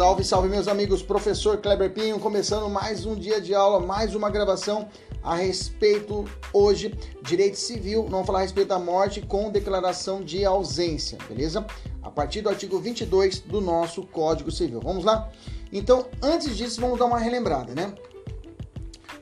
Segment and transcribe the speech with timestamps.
[0.00, 4.30] Salve, salve meus amigos, professor Kleber Pinho, começando mais um dia de aula, mais uma
[4.30, 4.88] gravação
[5.22, 11.18] a respeito hoje direito civil, vamos falar a respeito da morte com declaração de ausência,
[11.28, 11.66] beleza?
[12.02, 14.80] A partir do artigo 22 do nosso Código Civil.
[14.80, 15.30] Vamos lá?
[15.70, 17.94] Então, antes disso, vamos dar uma relembrada, né?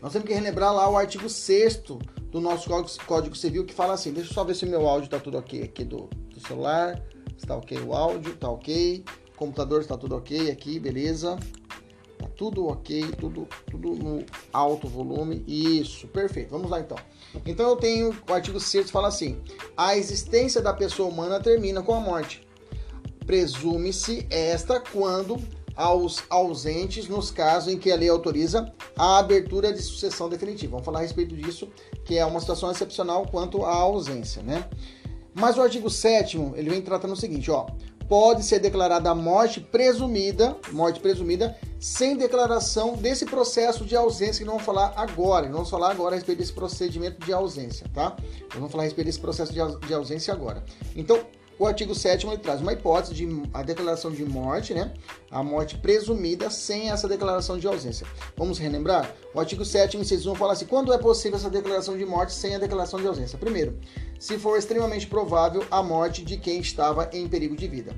[0.00, 1.82] Nós temos que relembrar lá o artigo 6
[2.30, 2.70] do nosso
[3.04, 5.60] Código Civil que fala assim, deixa eu só ver se meu áudio está tudo ok
[5.60, 7.02] aqui do, do celular,
[7.36, 9.04] está ok o áudio, está ok,
[9.38, 11.38] computador está tudo ok aqui, beleza?
[12.18, 15.44] Tá tudo ok, tudo, tudo no alto volume.
[15.46, 16.50] Isso, perfeito.
[16.50, 16.98] Vamos lá então.
[17.46, 19.40] Então eu tenho o artigo 6 fala assim:
[19.76, 22.46] a existência da pessoa humana termina com a morte.
[23.24, 25.38] Presume-se esta quando
[25.76, 30.72] aos ausentes nos casos em que a lei autoriza a abertura de sucessão definitiva.
[30.72, 31.68] Vamos falar a respeito disso,
[32.04, 34.68] que é uma situação excepcional quanto à ausência, né?
[35.32, 37.66] Mas o artigo 7 ele vem tratando o seguinte, ó:
[38.08, 44.44] pode ser declarada a morte presumida, morte presumida, sem declaração desse processo de ausência que
[44.44, 45.46] nós vamos falar agora.
[45.46, 48.16] Nós vamos falar agora a respeito desse procedimento de ausência, tá?
[48.42, 50.64] Nós vamos falar a respeito desse processo de ausência agora.
[50.96, 51.20] Então,
[51.58, 54.94] o artigo 7 ele traz uma hipótese de a declaração de morte, né?
[55.30, 58.06] A morte presumida sem essa declaração de ausência.
[58.36, 59.14] Vamos relembrar?
[59.34, 62.54] O artigo 7, inciso 1 fala assim: quando é possível essa declaração de morte sem
[62.54, 63.38] a declaração de ausência?
[63.38, 63.78] Primeiro,
[64.18, 67.94] se for extremamente provável a morte de quem estava em perigo de vida.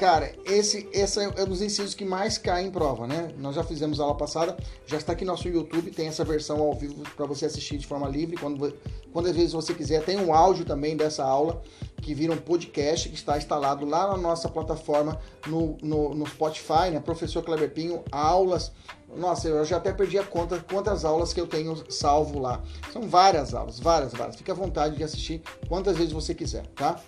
[0.00, 3.34] Cara, esse, esse é um dos incisos que mais cai em prova, né?
[3.36, 4.56] Nós já fizemos aula passada,
[4.86, 7.86] já está aqui no nosso YouTube, tem essa versão ao vivo para você assistir de
[7.86, 8.74] forma livre, quando,
[9.12, 10.02] quando às vezes você quiser.
[10.02, 11.60] Tem um áudio também dessa aula,
[12.00, 16.88] que vira um podcast, que está instalado lá na nossa plataforma, no, no, no Spotify,
[16.90, 16.98] né?
[16.98, 18.72] Professor Kleber Pinho, aulas.
[19.14, 22.62] Nossa, eu já até perdi a conta quantas aulas que eu tenho salvo lá.
[22.90, 24.36] São várias aulas, várias, várias.
[24.36, 26.98] Fique à vontade de assistir quantas vezes você quiser, tá?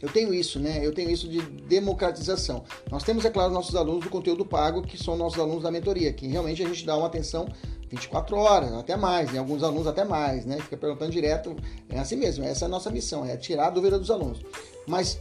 [0.00, 0.84] Eu tenho isso, né?
[0.84, 2.64] Eu tenho isso de democratização.
[2.90, 6.12] Nós temos, é claro, nossos alunos do conteúdo pago, que são nossos alunos da mentoria,
[6.12, 7.48] que realmente a gente dá uma atenção
[7.88, 9.38] 24 horas, até mais, né?
[9.38, 10.58] Alguns alunos até mais, né?
[10.58, 11.56] Fica perguntando direto.
[11.88, 14.40] É assim mesmo, essa é a nossa missão, é tirar a dúvida dos alunos.
[14.86, 15.18] Mas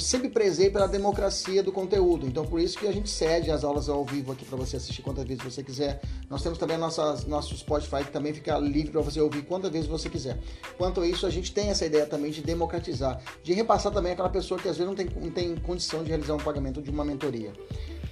[0.00, 2.26] sempre prezei pela democracia do conteúdo.
[2.26, 5.02] Então, por isso que a gente cede as aulas ao vivo aqui para você assistir
[5.02, 6.00] quantas vezes você quiser.
[6.28, 9.86] Nós temos também nossas, nosso Spotify que também fica livre para você ouvir quantas vezes
[9.86, 10.38] você quiser.
[10.76, 14.30] Quanto a isso, a gente tem essa ideia também de democratizar, de repassar também aquela
[14.30, 17.04] pessoa que às vezes não tem, não tem condição de realizar um pagamento de uma
[17.04, 17.52] mentoria.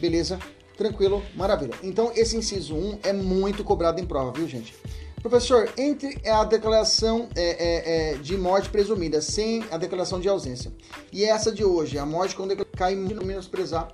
[0.01, 0.39] Beleza?
[0.77, 1.23] Tranquilo?
[1.35, 1.75] Maravilha.
[1.83, 4.75] Então, esse inciso 1 é muito cobrado em prova, viu, gente?
[5.25, 10.71] Professor, entre a declaração é, é, é, de morte presumida sem a declaração de ausência
[11.11, 13.89] e essa de hoje, a morte quando cai no menosprezar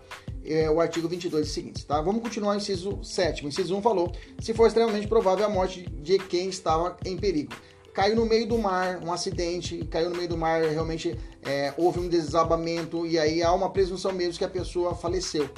[0.45, 2.01] é, o artigo 22 e seguintes, tá?
[2.01, 3.45] Vamos continuar o inciso 7.
[3.45, 7.53] O inciso 1 falou: se for extremamente provável a morte de quem estava em perigo.
[8.01, 12.01] Caiu no meio do mar, um acidente, caiu no meio do mar, realmente é, houve
[12.01, 15.51] um desabamento e aí há uma presunção mesmo que a pessoa faleceu.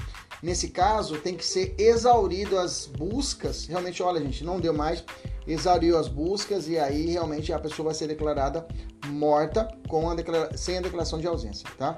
[0.42, 3.66] Nesse caso, tem que ser exaurido as buscas.
[3.66, 5.04] Realmente, olha, gente, não deu mais
[5.47, 8.66] exauriu as buscas e aí realmente a pessoa vai ser declarada
[9.06, 10.16] morta com a
[10.56, 11.97] sem a declaração de ausência, tá?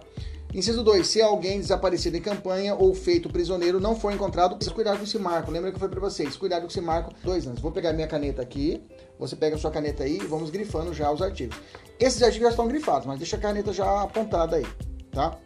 [0.55, 1.05] Inciso 2.
[1.05, 5.51] Se alguém desaparecido em campanha ou feito prisioneiro não for encontrado, cuidado com esse marco.
[5.51, 6.37] Lembra que eu falei para vocês?
[6.37, 7.13] Cuidado com esse marco.
[7.25, 7.61] Dois anos.
[7.61, 8.81] Vou pegar minha caneta aqui.
[9.19, 11.57] Você pega a sua caneta aí e vamos grifando já os artigos.
[11.99, 14.67] Esses artigos já estão grifados, mas deixa a caneta já apontada aí,
[15.11, 15.37] tá?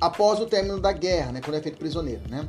[0.00, 2.22] Após o término da guerra, né, quando é feito prisioneiro.
[2.28, 2.48] Né?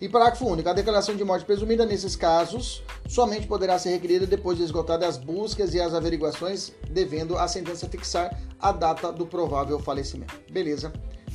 [0.00, 4.56] E parágrafo único, a declaração de morte presumida nesses casos somente poderá ser requerida depois
[4.56, 9.78] de esgotadas as buscas e as averiguações, devendo a sentença fixar a data do provável
[9.78, 10.34] falecimento.
[10.50, 10.92] Beleza?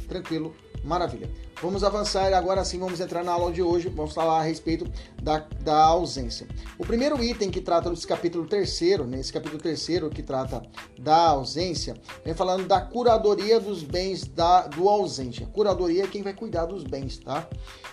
[0.07, 0.55] Tranquilo?
[0.83, 1.29] Maravilha.
[1.61, 4.85] Vamos avançar agora sim, vamos entrar na aula de hoje, vamos falar a respeito
[5.21, 6.47] da, da ausência.
[6.77, 10.61] O primeiro item que trata desse capítulo terceiro, nesse né, capítulo terceiro que trata
[10.99, 15.43] da ausência, vem falando da curadoria dos bens da, do ausente.
[15.43, 17.49] A curadoria é quem vai cuidar dos bens, tá?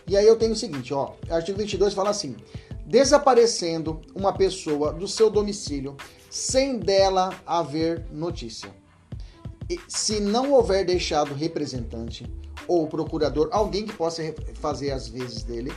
[0.07, 2.37] E aí eu tenho o seguinte, ó, artigo 22 fala assim,
[2.85, 5.97] desaparecendo uma pessoa do seu domicílio
[6.29, 8.71] sem dela haver notícia.
[9.71, 12.31] E, se não houver deixado representante
[12.67, 14.23] ou procurador, alguém que possa
[14.55, 15.73] fazer as vezes dele,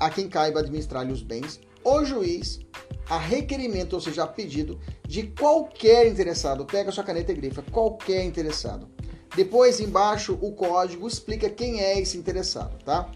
[0.00, 2.60] a quem caiba administrar-lhe os bens, o juiz,
[3.08, 6.64] a requerimento, ou seja, a pedido de qualquer interessado.
[6.64, 8.88] Pega sua caneta e grifa, qualquer interessado.
[9.34, 13.10] Depois, embaixo, o código explica quem é esse interessado, tá?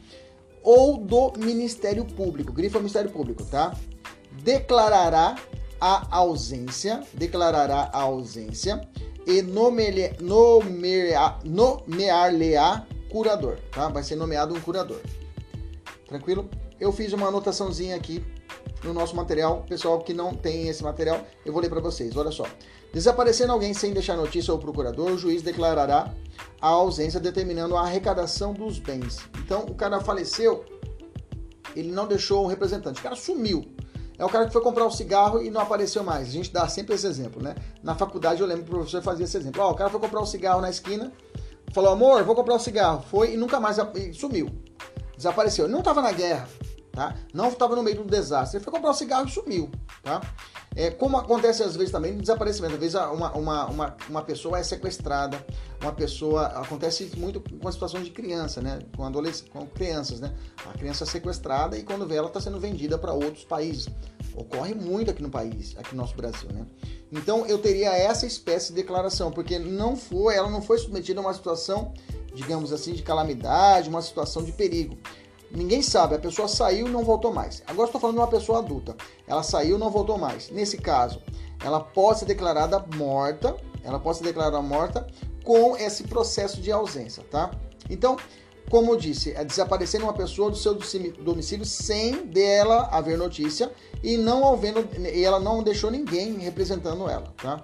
[0.63, 3.77] Ou do Ministério Público, grifa Ministério Público, tá?
[4.43, 5.37] Declarará
[5.81, 8.81] a ausência, declarará a ausência
[9.27, 11.39] e nomear-lhe-á
[13.11, 13.89] curador, tá?
[13.89, 15.01] Vai ser nomeado um curador.
[16.07, 16.49] Tranquilo?
[16.79, 18.25] Eu fiz uma anotaçãozinha aqui
[18.85, 19.65] no nosso material.
[19.69, 22.17] Pessoal que não tem esse material, eu vou ler para vocês.
[22.17, 22.47] Olha só.
[22.93, 26.15] Desaparecendo alguém sem deixar notícia ao procurador, o juiz declarará
[26.61, 29.19] a ausência determinando a arrecadação dos bens.
[29.39, 30.65] Então, o cara faleceu,
[31.75, 33.01] ele não deixou um representante.
[33.01, 33.65] O cara sumiu.
[34.19, 36.29] É o cara que foi comprar um cigarro e não apareceu mais.
[36.29, 37.55] A gente dá sempre esse exemplo, né?
[37.83, 39.63] Na faculdade eu lembro que o professor fazia esse exemplo.
[39.63, 41.13] Ó, o cara foi comprar um cigarro na esquina,
[41.73, 43.05] falou, amor, vou comprar um cigarro.
[43.11, 44.49] Foi e nunca mais e sumiu.
[45.17, 45.67] Desapareceu.
[45.67, 46.49] Ele não estava na guerra,
[46.97, 47.15] tá?
[47.33, 48.57] Não estava no meio do desastre.
[48.57, 49.71] Ele foi comprar um cigarro e sumiu,
[50.03, 50.23] tá?
[50.75, 54.59] É, como acontece às vezes também no desaparecimento, às vezes uma, uma, uma, uma pessoa
[54.59, 55.45] é sequestrada,
[55.81, 56.47] uma pessoa.
[56.47, 58.79] Acontece muito com situações de criança, né?
[58.97, 60.35] Com, adolescentes, com crianças, né?
[60.65, 63.89] A criança é sequestrada e quando vê ela está sendo vendida para outros países.
[64.35, 66.67] Ocorre muito aqui no país, aqui no nosso Brasil, né?
[67.13, 71.23] Então eu teria essa espécie de declaração, porque não foi, ela não foi submetida a
[71.23, 71.93] uma situação,
[72.35, 74.99] digamos assim, de calamidade, uma situação de perigo.
[75.51, 77.63] Ninguém sabe, a pessoa saiu e não voltou mais.
[77.67, 78.97] Agora estou falando de uma pessoa adulta.
[79.27, 80.51] Ela saiu e não voltou mais.
[80.51, 81.23] Nesse caso,
[81.65, 85.07] ela pode ser declarada morta, ela pode ser declarada morta
[85.45, 87.51] com esse processo de ausência, tá?
[87.89, 88.17] Então,
[88.69, 93.73] como eu disse, é desaparecer uma pessoa do seu domicílio sem dela haver notícia
[94.03, 97.63] e não havendo, e ela não deixou ninguém representando ela, tá?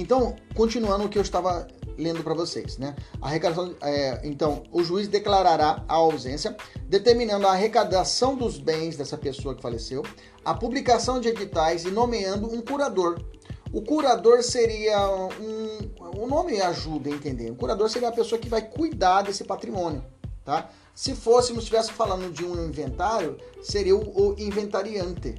[0.00, 1.66] Então, continuando o que eu estava
[1.98, 2.94] lendo para vocês, né?
[3.20, 9.18] A arrecadação, é, então, o juiz declarará a ausência, determinando a arrecadação dos bens dessa
[9.18, 10.04] pessoa que faleceu,
[10.44, 13.20] a publicação de editais e nomeando um curador.
[13.72, 14.98] O curador seria
[15.40, 17.50] um, o nome ajuda a entender.
[17.50, 20.02] O curador seria a pessoa que vai cuidar desse patrimônio,
[20.44, 20.70] tá?
[20.98, 25.36] Se fôssemos, estivesse falando de um inventário, seria o, inventariante,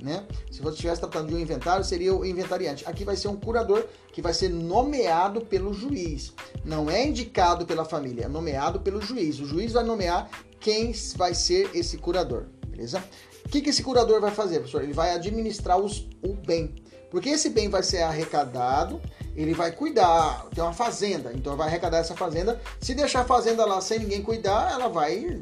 [0.00, 0.26] né?
[0.50, 2.82] Se você estivesse tratando de um inventário, seria o inventariante.
[2.88, 6.32] Aqui vai ser um curador que vai ser nomeado pelo juiz.
[6.64, 9.38] Não é indicado pela família, é nomeado pelo juiz.
[9.38, 13.04] O juiz vai nomear quem vai ser esse curador, beleza?
[13.44, 14.82] O que, que esse curador vai fazer, professor?
[14.82, 16.74] Ele vai administrar os, o bem.
[17.10, 19.00] Porque esse bem vai ser arrecadado
[19.36, 22.58] ele vai cuidar, tem uma fazenda, então vai arrecadar essa fazenda.
[22.80, 25.40] Se deixar a fazenda lá sem ninguém cuidar, ela vai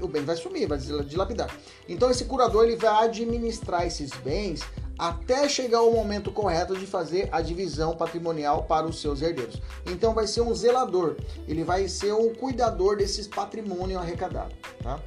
[0.00, 1.54] o bem vai sumir, vai dilapidar.
[1.86, 4.62] Então esse curador ele vai administrar esses bens
[4.98, 9.60] até chegar o momento correto de fazer a divisão patrimonial para os seus herdeiros.
[9.86, 14.98] Então vai ser um zelador, ele vai ser um cuidador desses patrimônio arrecadado, tá?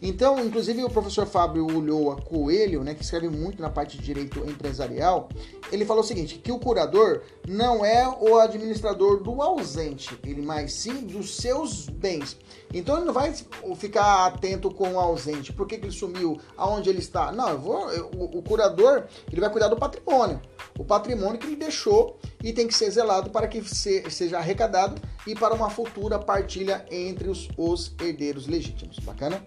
[0.00, 4.38] Então, inclusive o professor Fábio Ulloa Coelho, né, que escreve muito na parte de direito
[4.40, 5.28] empresarial,
[5.72, 10.72] ele falou o seguinte, que o curador não é o administrador do ausente, ele mais
[10.74, 12.36] sim dos seus bens.
[12.74, 13.32] Então ele não vai
[13.76, 17.32] ficar atento com o ausente, por que, que ele sumiu, aonde ele está.
[17.32, 20.40] Não, eu vou, eu, o, curador ele vai cuidar do patrimônio,
[20.78, 25.00] o patrimônio que ele deixou e tem que ser zelado para que se, seja arrecadado
[25.26, 28.98] e para uma futura partilha entre os, os herdeiros legítimos.
[28.98, 29.42] Bacana?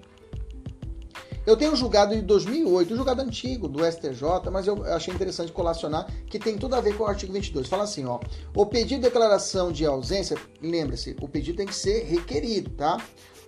[1.46, 5.51] Eu tenho um julgado de 2008, um julgado antigo do STJ, mas eu achei interessante
[5.51, 7.67] colacionar que tem tudo a ver com o artigo 22.
[7.67, 8.19] Fala assim, ó,
[8.55, 12.98] o pedido de declaração de ausência, lembre-se, o pedido tem que ser requerido, tá?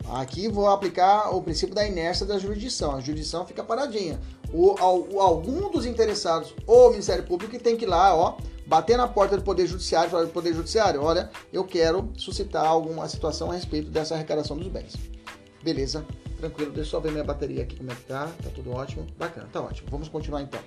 [0.09, 2.95] Aqui vou aplicar o princípio da inércia da jurisdição.
[2.95, 4.19] A jurisdição fica paradinha.
[4.51, 4.75] O,
[5.19, 9.37] algum dos interessados ou o Ministério Público tem que ir lá, ó, bater na porta
[9.37, 13.89] do Poder Judiciário e falar, Poder Judiciário, olha, eu quero suscitar alguma situação a respeito
[13.89, 14.93] dessa arrecadação dos bens.
[15.63, 16.05] Beleza?
[16.37, 18.27] Tranquilo, deixa eu só ver minha bateria aqui como é que tá.
[18.43, 19.05] Tá tudo ótimo.
[19.17, 19.87] Bacana, tá ótimo.
[19.91, 20.59] Vamos continuar então.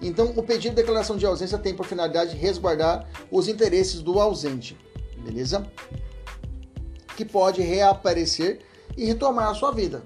[0.00, 4.76] Então, o pedido de declaração de ausência tem por finalidade resguardar os interesses do ausente,
[5.24, 5.66] beleza?
[7.16, 8.60] Que pode reaparecer
[8.96, 10.02] e retomar a sua vida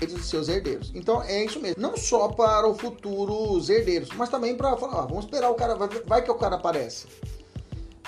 [0.00, 0.92] entre os seus herdeiros.
[0.94, 1.80] Então é isso mesmo.
[1.80, 5.54] Não só para o futuro os herdeiros, mas também para falar, ó, vamos esperar o
[5.54, 7.06] cara, vai, vai que o cara aparece.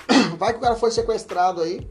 [0.37, 1.87] Vai que o cara foi sequestrado aí,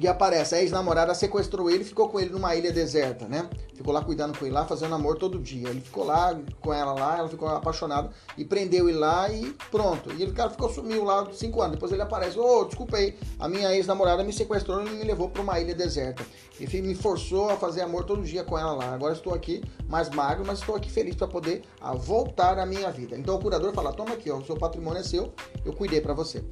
[0.00, 3.50] e aparece, a ex-namorada sequestrou ele ficou com ele numa ilha deserta, né?
[3.74, 5.68] Ficou lá cuidando com ele lá, fazendo amor todo dia.
[5.68, 10.10] Ele ficou lá com ela lá, ela ficou apaixonada e prendeu ele lá e pronto.
[10.12, 11.74] E o cara ficou sumiu lá cinco anos.
[11.74, 15.28] Depois ele aparece, ô, oh, desculpa aí, a minha ex-namorada me sequestrou e me levou
[15.28, 16.24] para uma ilha deserta.
[16.58, 18.94] E me forçou a fazer amor todo dia com ela lá.
[18.94, 22.90] Agora estou aqui mais magro, mas estou aqui feliz para poder ah, voltar à minha
[22.90, 23.18] vida.
[23.18, 25.30] Então o curador fala, toma aqui, ó, o seu patrimônio é seu,
[25.62, 26.42] eu cuidei para você.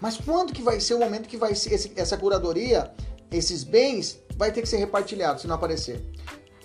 [0.00, 2.92] Mas quando que vai ser o momento que vai ser esse, essa curadoria,
[3.30, 6.02] esses bens, vai ter que ser repartilhado se não aparecer?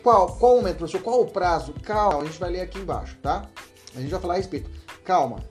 [0.01, 1.01] Qual, qual o momento, professor?
[1.01, 1.74] Qual o prazo?
[1.82, 3.50] Calma, a gente vai ler aqui embaixo, tá?
[3.96, 4.70] A gente vai falar a respeito.
[5.04, 5.44] Calma.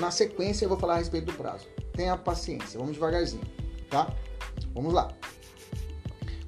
[0.00, 1.66] Na sequência eu vou falar a respeito do prazo.
[1.92, 3.42] Tenha paciência, vamos devagarzinho,
[3.90, 4.12] tá?
[4.74, 5.12] Vamos lá.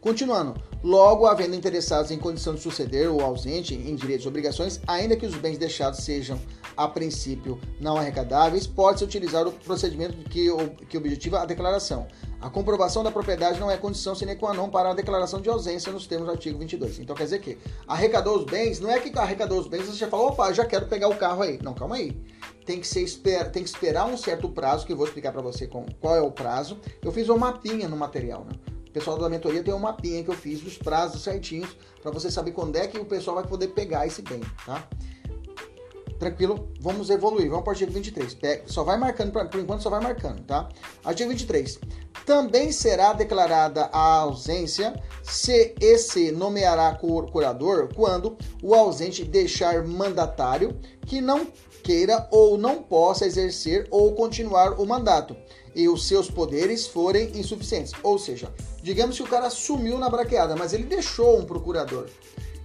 [0.01, 5.17] Continuando, logo havendo interessados em condição de suceder ou ausente em direitos e obrigações, ainda
[5.17, 6.41] que os bens deixados sejam
[6.77, 10.49] a princípio não arrecadáveis, pode-se utilizar o procedimento que,
[10.89, 12.07] que objetiva a declaração.
[12.41, 15.91] A comprovação da propriedade não é condição sine qua non para a declaração de ausência
[15.91, 17.01] nos termos do artigo 22.
[17.01, 17.57] Então quer dizer que
[17.89, 20.87] arrecadou os bens, não é que arrecadou os bens você já falou, opa, já quero
[20.87, 21.59] pegar o carro aí.
[21.63, 22.13] Não, calma aí.
[22.65, 23.07] Tem que, ser,
[23.53, 26.31] tem que esperar um certo prazo, que eu vou explicar para você qual é o
[26.31, 26.79] prazo.
[27.03, 28.53] Eu fiz uma mapinha no material, né?
[28.97, 32.53] pessoal da mentoria tem um mapinha que eu fiz dos prazos certinhos para você saber
[32.53, 34.89] quando é que o pessoal vai poder pegar esse bem, tá?
[36.19, 36.69] Tranquilo?
[36.81, 37.49] Vamos evoluir.
[37.49, 38.35] Vamos para o artigo 23.
[38.35, 40.69] Pega, só vai marcando, por enquanto só vai marcando, tá?
[41.05, 41.79] Artigo 23.
[42.25, 51.21] Também será declarada a ausência se esse nomeará curador quando o ausente deixar mandatário que
[51.21, 51.47] não
[51.83, 55.37] queira ou não possa exercer ou continuar o mandato
[55.73, 57.93] e os seus poderes forem insuficientes.
[58.03, 62.09] Ou seja, digamos que o cara sumiu na braqueada, mas ele deixou um procurador.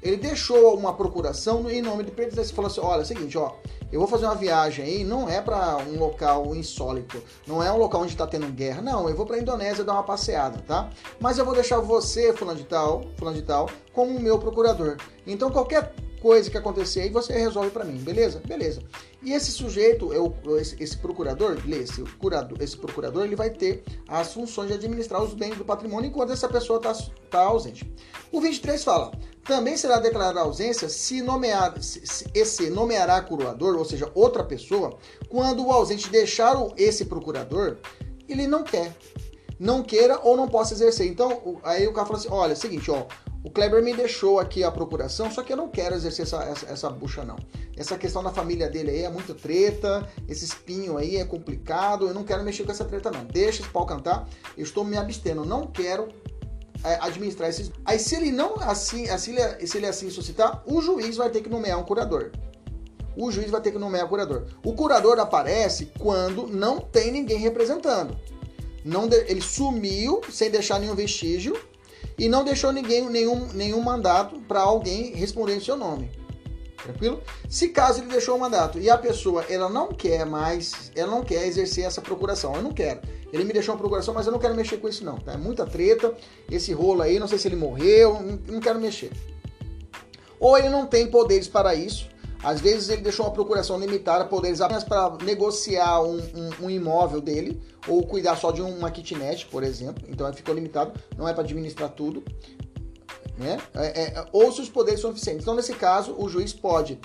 [0.02, 2.36] Ele deixou uma procuração em nome de Pedro.
[2.36, 3.54] Você falou assim: olha, é o seguinte, ó,
[3.92, 7.78] eu vou fazer uma viagem aí, não é para um local insólito, não é um
[7.78, 10.90] local onde está tendo guerra, não, eu vou para a Indonésia dar uma passeada, tá?
[11.20, 14.98] Mas eu vou deixar você, fulano de tal, fulano de tal, como meu procurador.
[15.28, 18.42] Então qualquer coisa que acontecer aí, você resolve para mim, beleza?
[18.46, 18.82] Beleza.
[19.24, 20.10] E esse sujeito,
[20.80, 25.56] esse, procurador, esse, curador, esse procurador, ele vai ter as funções de administrar os bens
[25.56, 26.94] do patrimônio enquanto essa pessoa está
[27.30, 27.92] tá ausente.
[28.32, 29.12] O 23 fala,
[29.44, 34.98] também será declarada ausência se nomear, se, se, esse nomeará curador, ou seja, outra pessoa,
[35.30, 37.78] quando o ausente deixar esse procurador,
[38.28, 38.96] ele não quer
[39.62, 41.06] não queira ou não possa exercer.
[41.08, 43.06] Então, aí o cara fala assim: olha, é o seguinte, ó,
[43.44, 46.66] o Kleber me deixou aqui a procuração, só que eu não quero exercer essa, essa,
[46.68, 47.38] essa, bucha, não.
[47.76, 52.14] Essa questão da família dele aí é muito treta, esse espinho aí é complicado, eu
[52.14, 53.26] não quero mexer com essa treta, não.
[53.26, 56.10] Deixa esse pau cantar, eu estou me abstendo, não quero
[56.84, 57.72] é, administrar esses.
[57.84, 61.50] Aí, se ele não assim, assim se ele assim suscitar, o juiz vai ter que
[61.50, 62.32] nomear um curador.
[63.18, 64.46] O juiz vai ter que nomear um curador.
[64.64, 68.16] O curador aparece quando não tem ninguém representando.
[68.86, 69.18] Não de...
[69.28, 71.71] ele sumiu sem deixar nenhum vestígio
[72.18, 76.12] e não deixou ninguém nenhum, nenhum mandato para alguém responder em seu nome.
[76.84, 77.22] Tranquilo?
[77.48, 81.24] Se caso ele deixou o mandato e a pessoa ela não quer mais, ela não
[81.24, 83.02] quer exercer essa procuração, eu não quero.
[83.32, 85.34] Ele me deixou uma procuração, mas eu não quero mexer com isso não, tá?
[85.34, 86.14] É muita treta,
[86.50, 89.12] esse rolo aí, não sei se ele morreu, não quero mexer.
[90.40, 92.10] Ou ele não tem poderes para isso,
[92.44, 97.22] às vezes ele deixou uma procuração limitada, poderes apenas para negociar um, um, um, imóvel
[97.22, 100.04] dele, ou cuidar só de uma kitnet, por exemplo.
[100.10, 102.24] Então ele ficou limitado, não é para administrar tudo.
[103.38, 103.60] Né?
[103.74, 105.44] É, é, ou se os poderes são suficientes.
[105.44, 107.00] Então, nesse caso, o juiz pode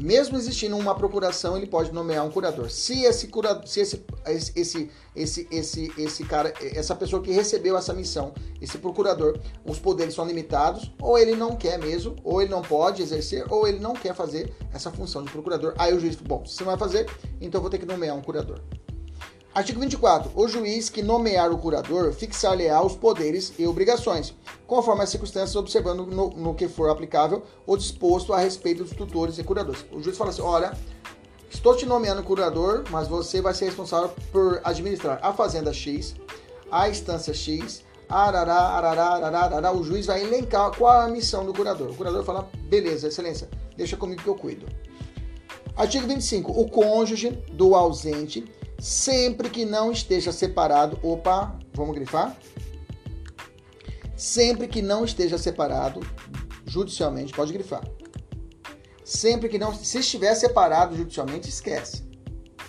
[0.00, 2.70] mesmo existindo uma procuração, ele pode nomear um curador.
[2.70, 7.94] Se esse curador, se esse, esse, esse, esse, esse cara, essa pessoa que recebeu essa
[7.94, 12.62] missão, esse procurador, os poderes são limitados, ou ele não quer mesmo, ou ele não
[12.62, 15.74] pode exercer, ou ele não quer fazer essa função de procurador.
[15.78, 17.10] Aí o juiz, bom, se você não vai fazer,
[17.40, 18.60] então vou ter que nomear um curador.
[19.56, 20.32] Artigo 24.
[20.34, 24.34] O juiz que nomear o curador fixar-lhe-á os poderes e obrigações,
[24.66, 29.38] conforme as circunstâncias, observando no, no, que for aplicável o disposto a respeito dos tutores
[29.38, 29.86] e curadores.
[29.90, 30.76] O juiz fala assim: olha,
[31.48, 36.14] estou te nomeando curador, mas você vai ser responsável por administrar a fazenda X,
[36.70, 39.72] a instância X, arará, arará, arará, arará.
[39.72, 41.92] O juiz vai elencar qual a missão do curador.
[41.92, 44.66] O curador fala: beleza, excelência, deixa comigo que eu cuido.
[45.74, 46.52] Artigo 25.
[46.52, 48.44] O cônjuge do ausente
[48.78, 50.98] sempre que não esteja separado.
[51.02, 52.36] Opa, vamos grifar?
[54.16, 56.00] Sempre que não esteja separado
[56.66, 57.82] judicialmente, pode grifar.
[59.04, 62.04] Sempre que não, se estiver separado judicialmente, esquece,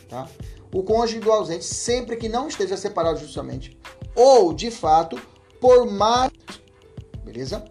[0.07, 0.27] tá?
[0.73, 3.77] O cônjuge do ausente, sempre que não esteja separado judicialmente,
[4.13, 5.19] ou de fato,
[5.59, 6.31] por mais,
[7.23, 7.65] beleza?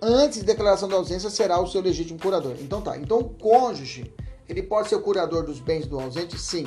[0.00, 2.56] Antes de declaração da ausência será o seu legítimo curador.
[2.60, 2.96] Então tá.
[2.96, 4.14] Então o cônjuge,
[4.48, 6.64] ele pode ser o curador dos bens do ausente, sim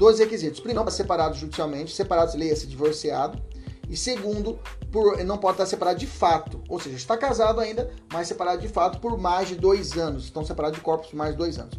[0.00, 0.58] dois requisitos.
[0.60, 3.38] Primeiro, para separado judicialmente, separado, leia-se divorciado.
[3.86, 4.58] E segundo,
[4.90, 6.62] por, não pode estar separado de fato.
[6.68, 10.24] Ou seja, está casado ainda, mas separado de fato por mais de dois anos.
[10.24, 11.78] Estão separados de corpos por mais de dois anos.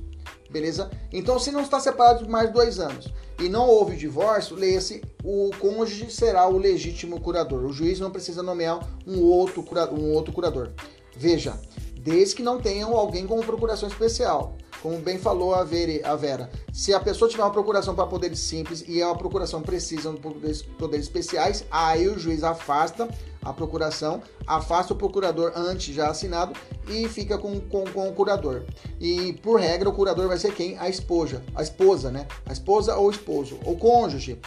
[0.51, 0.91] Beleza?
[1.11, 5.01] Então, se não está separado por mais de dois anos e não houve divórcio, leia-se,
[5.23, 7.65] o cônjuge será o legítimo curador.
[7.65, 10.71] O juiz não precisa nomear um outro, um outro curador.
[11.15, 11.59] Veja,
[11.97, 14.57] desde que não tenham alguém com procuração especial.
[14.81, 19.01] Como bem falou a Vera, se a pessoa tiver uma procuração para poderes simples e
[19.01, 23.07] a procuração precisa de poderes, poderes especiais, aí o juiz afasta
[23.43, 26.53] a procuração, afasta o procurador antes já assinado
[26.87, 28.63] e fica com, com, com o curador.
[28.99, 30.77] E por regra, o curador vai ser quem?
[30.79, 32.27] A esposa, a esposa, né?
[32.45, 34.39] A esposa ou esposo, ou cônjuge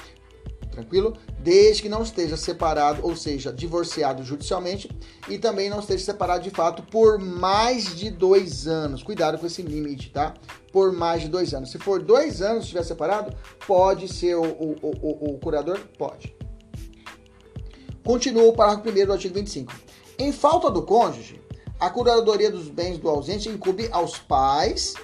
[0.75, 1.16] tranquilo?
[1.40, 4.90] Desde que não esteja separado, ou seja, divorciado judicialmente,
[5.28, 9.02] e também não esteja separado de fato por mais de dois anos.
[9.02, 10.35] Cuidado com esse limite, tá?
[10.73, 11.71] Por mais de dois anos.
[11.71, 15.78] Se for dois anos estiver separado, pode ser o, o, o, o curador?
[15.97, 16.35] Pode.
[18.04, 19.73] Continua o parágrafo 1 do artigo 25.
[20.19, 21.40] Em falta do cônjuge,
[21.81, 24.95] a curadoria dos bens do ausente incube aos pais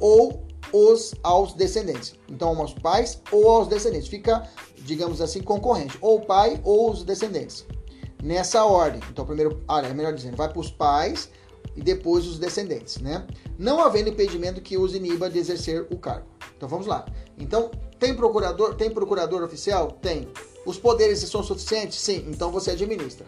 [0.00, 2.14] ou os aos descendentes.
[2.28, 4.08] Então, aos pais ou aos descendentes.
[4.08, 4.48] Fica
[4.80, 7.66] digamos assim, concorrente, ou o pai ou os descendentes.
[8.22, 9.00] Nessa ordem.
[9.10, 11.30] Então, primeiro, ah, é melhor dizendo, vai para os pais
[11.74, 13.26] e depois os descendentes, né?
[13.58, 16.26] Não havendo impedimento que os iniba de exercer o cargo.
[16.56, 17.06] Então, vamos lá.
[17.38, 19.92] Então, tem procurador, tem procurador oficial?
[19.92, 20.28] Tem.
[20.66, 21.98] Os poderes são suficientes?
[21.98, 22.26] Sim.
[22.28, 23.26] Então, você administra.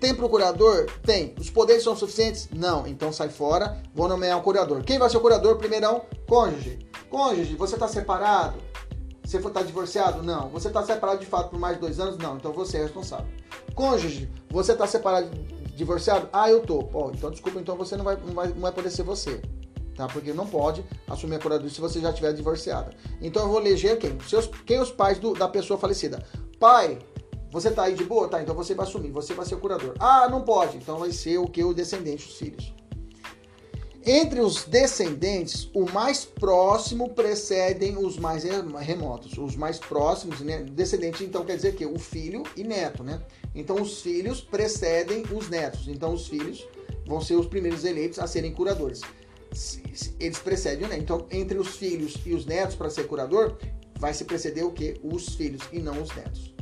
[0.00, 0.86] Tem procurador?
[1.02, 1.34] Tem.
[1.40, 2.48] Os poderes são suficientes?
[2.54, 2.86] Não.
[2.86, 4.84] Então sai fora, vou nomear um curador.
[4.84, 5.56] Quem vai ser o curador?
[5.56, 6.78] Primeirão, cônjuge.
[7.10, 8.58] Cônjuge, você está separado?
[9.28, 10.22] Você está divorciado?
[10.22, 10.48] Não.
[10.48, 12.16] Você está separado de fato por mais de dois anos?
[12.16, 12.38] Não.
[12.38, 13.26] Então você é responsável.
[13.74, 15.28] Cônjuge, você está separado,
[15.76, 16.30] divorciado?
[16.32, 16.82] Ah, eu tô.
[16.84, 19.42] Pô, então desculpa, então você não vai, não vai, não vai poder ser você.
[19.94, 20.06] Tá?
[20.06, 22.90] Porque não pode assumir a curadoria se você já estiver divorciada.
[23.20, 24.18] Então eu vou eleger quem?
[24.20, 26.24] Seus, quem os pais do, da pessoa falecida?
[26.58, 26.98] Pai,
[27.50, 28.28] você tá aí de boa?
[28.28, 29.94] Tá, então você vai assumir, você vai ser o curador.
[29.98, 30.78] Ah, não pode.
[30.78, 31.62] Então vai ser o que?
[31.62, 32.72] O descendente, os filhos.
[34.10, 39.36] Entre os descendentes, o mais próximo precedem os mais remotos.
[39.36, 40.62] Os mais próximos, né?
[40.62, 43.20] Descendente, então, quer dizer que o filho e neto, né?
[43.54, 45.88] Então, os filhos precedem os netos.
[45.88, 46.66] Então, os filhos
[47.06, 49.02] vão ser os primeiros eleitos a serem curadores.
[50.18, 51.02] Eles precedem neto.
[51.02, 53.58] Então, entre os filhos e os netos, para ser curador,
[53.98, 54.98] vai se preceder o quê?
[55.02, 56.54] Os filhos e não os netos.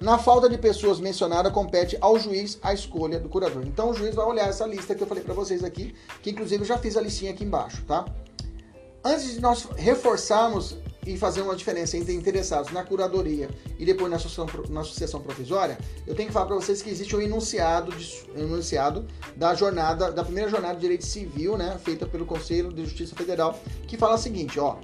[0.00, 3.64] Na falta de pessoas mencionadas, compete ao juiz a escolha do curador.
[3.66, 6.62] Então o juiz vai olhar essa lista que eu falei para vocês aqui, que inclusive
[6.62, 8.04] eu já fiz a listinha aqui embaixo, tá?
[9.04, 14.18] Antes de nós reforçarmos e fazer uma diferença entre interessados na curadoria e depois na
[14.18, 18.24] sucessão, na sucessão provisória, eu tenho que falar para vocês que existe um enunciado, de,
[18.36, 22.84] um enunciado da jornada, da primeira jornada de direito civil, né, feita pelo Conselho de
[22.84, 24.76] Justiça Federal, que fala o seguinte, ó,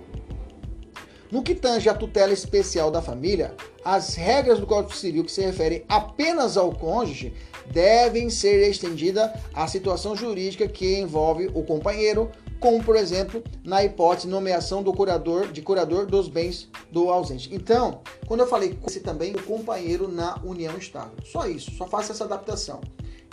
[1.35, 5.41] no que tange a tutela especial da família, as regras do Código Civil que se
[5.41, 7.35] referem apenas ao cônjuge
[7.67, 12.31] devem ser estendidas à situação jurídica que envolve o companheiro,
[12.65, 17.55] como por exemplo na hipótese de nomeação do curador de curador dos bens do ausente.
[17.55, 22.13] Então, quando eu falei esse também o companheiro na união estável, só isso, só faça
[22.13, 22.81] essa adaptação.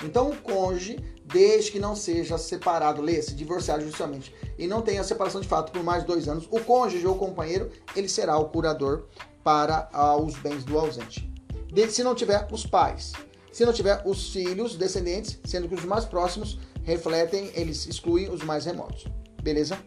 [0.04, 5.39] Então, o cônjuge, desde que não seja separado, lê-se, divorciado judicialmente, e não tenha separação
[5.39, 9.06] de fato por mais dois anos, o cônjuge ou companheiro, ele será o curador
[9.46, 11.32] para ah, os bens do ausente.
[11.72, 13.13] De, se não tiver os pais,
[13.50, 18.44] se não tiver os filhos, descendentes, sendo que os mais próximos refletem, eles excluem os
[18.44, 19.06] mais remotos.
[19.42, 19.80] Beleza?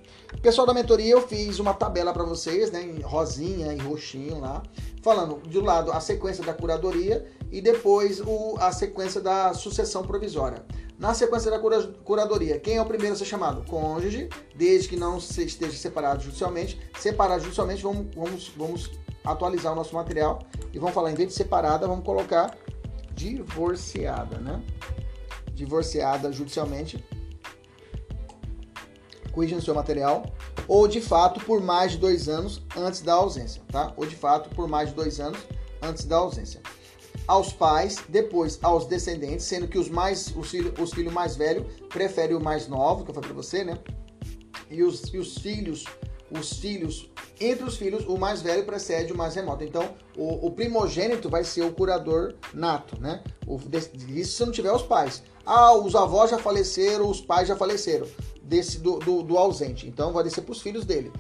[0.43, 4.62] Pessoal da mentoria, eu fiz uma tabela para vocês, né, em rosinha e roxinho lá,
[5.01, 10.03] falando de um lado a sequência da curadoria e depois o, a sequência da sucessão
[10.03, 10.64] provisória.
[10.99, 13.64] Na sequência da cura, curadoria, quem é o primeiro a ser chamado?
[13.69, 16.81] Cônjuge, desde que não se esteja separado judicialmente.
[16.99, 18.90] Separado judicialmente, vamos, vamos, vamos
[19.25, 20.40] atualizar o nosso material
[20.73, 22.57] e vamos falar, em vez de separada, vamos colocar
[23.12, 24.62] divorciada, né?
[25.53, 27.05] Divorciada judicialmente.
[29.37, 30.25] No seu material.
[30.68, 33.92] Ou de fato por mais de dois anos antes da ausência, tá?
[33.97, 35.38] Ou de fato por mais de dois anos
[35.83, 36.61] antes da ausência
[37.27, 41.64] aos pais, depois aos descendentes, sendo que os mais os filhos os filhos mais velhos
[41.88, 43.79] preferem o mais novo, que eu falei para você, né?
[44.70, 45.85] E os, e os filhos,
[46.31, 49.62] os filhos, entre os filhos, o mais velho precede o mais remoto.
[49.62, 53.23] Então, o, o primogênito vai ser o curador nato, né?
[53.47, 53.59] O,
[54.09, 55.23] isso se não tiver os pais.
[55.44, 58.07] Ah, os avós já faleceram, os pais já faleceram
[58.42, 59.87] desse do, do, do ausente.
[59.87, 61.12] Então vai descer para os filhos dele.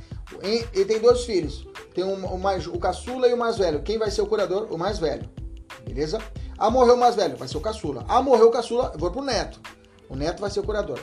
[0.42, 1.66] Ele tem dois filhos.
[1.94, 3.82] Tem um, o, mais, o caçula e o mais velho.
[3.82, 4.68] Quem vai ser o curador?
[4.70, 5.28] O mais velho
[5.84, 6.18] beleza?
[6.58, 8.04] Ah, morreu o mais velho, vai ser o caçula.
[8.08, 9.60] Ah, morreu o caçula, eu vou pro neto.
[10.08, 10.98] O neto vai ser o curador.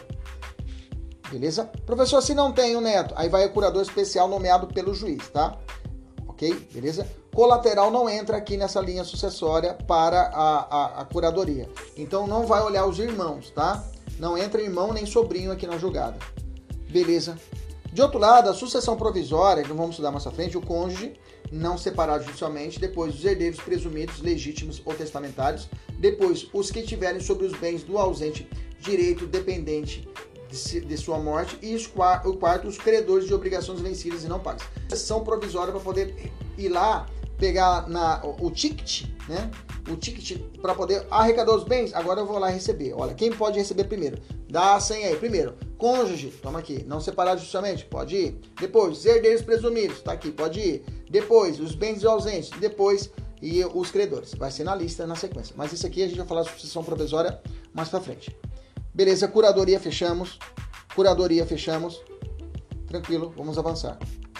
[1.29, 1.69] Beleza?
[1.86, 5.57] Professor, se não tem o neto, aí vai o curador especial nomeado pelo juiz, tá?
[6.41, 6.67] Ok?
[6.73, 7.08] Beleza?
[7.32, 11.69] Colateral não entra aqui nessa linha sucessória para a, a, a curadoria.
[11.95, 13.86] Então não vai olhar os irmãos, tá?
[14.17, 16.17] Não entra irmão nem sobrinho aqui na julgada.
[16.89, 17.38] Beleza?
[17.93, 21.13] De outro lado, a sucessão provisória, que vamos estudar mais à frente, o cônjuge
[21.51, 25.67] não separado judicialmente, depois os herdeiros presumidos legítimos ou testamentários,
[25.99, 28.49] depois os que tiverem sobre os bens do ausente
[28.80, 30.08] direito dependente
[30.51, 31.85] de, de sua morte e os,
[32.25, 34.63] o quarto, os credores de obrigações vencidas e não pagas.
[34.89, 39.49] São provisórias para poder ir lá pegar na, o, o ticket, né?
[39.89, 41.93] O ticket para poder arrecadar os bens.
[41.93, 42.93] Agora eu vou lá receber.
[42.93, 44.21] Olha, quem pode receber primeiro?
[44.47, 45.15] Dá a senha aí.
[45.15, 46.83] Primeiro, cônjuge, toma aqui.
[46.87, 48.39] Não separado justamente, pode ir.
[48.59, 50.85] Depois, herdeiros presumidos, tá aqui, pode ir.
[51.09, 52.51] Depois, os bens ausentes.
[52.59, 53.09] Depois,
[53.41, 54.33] e os credores.
[54.35, 55.55] Vai ser na lista, na sequência.
[55.57, 57.41] Mas isso aqui a gente vai falar de sucessão provisória
[57.73, 58.37] mais para frente.
[58.93, 60.38] Beleza, curadoria fechamos.
[60.95, 62.01] Curadoria fechamos.
[62.88, 63.97] Tranquilo, vamos avançar.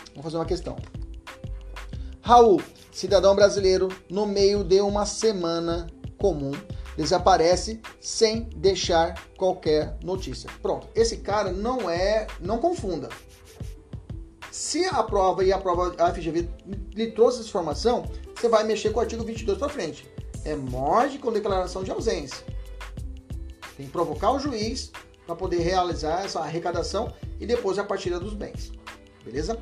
[0.10, 0.76] Vamos fazer uma questão.
[2.22, 2.62] Raul,
[2.92, 5.88] cidadão brasileiro, no meio de uma semana
[6.18, 6.52] comum,
[6.98, 10.50] desaparece sem deixar qualquer notícia.
[10.62, 13.10] Pronto, esse cara não é, não confunda.
[14.52, 16.50] Se a prova e a prova a FGV
[16.94, 18.04] lhe trouxe essa informação,
[18.36, 20.12] você vai mexer com o artigo 22 para frente.
[20.44, 22.46] É morte com declaração de ausência.
[23.82, 24.92] Tem que provocar o juiz
[25.26, 28.72] para poder realizar essa arrecadação e depois a partilha dos bens.
[29.26, 29.58] Beleza?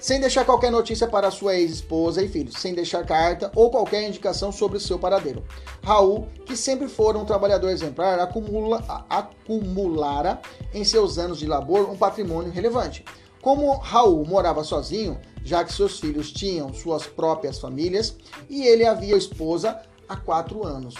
[0.00, 4.50] Sem deixar qualquer notícia para sua ex-esposa e filhos, sem deixar carta ou qualquer indicação
[4.50, 5.44] sobre o seu paradeiro.
[5.84, 10.42] Raul, que sempre fora um trabalhador exemplar, acumula, acumulara
[10.74, 13.04] em seus anos de labor um patrimônio relevante.
[13.40, 18.16] Como Raul morava sozinho, já que seus filhos tinham suas próprias famílias
[18.50, 20.96] e ele havia esposa há quatro anos.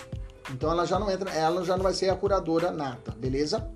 [0.51, 3.67] Então ela já não entra, ela já não vai ser a curadora nata, beleza?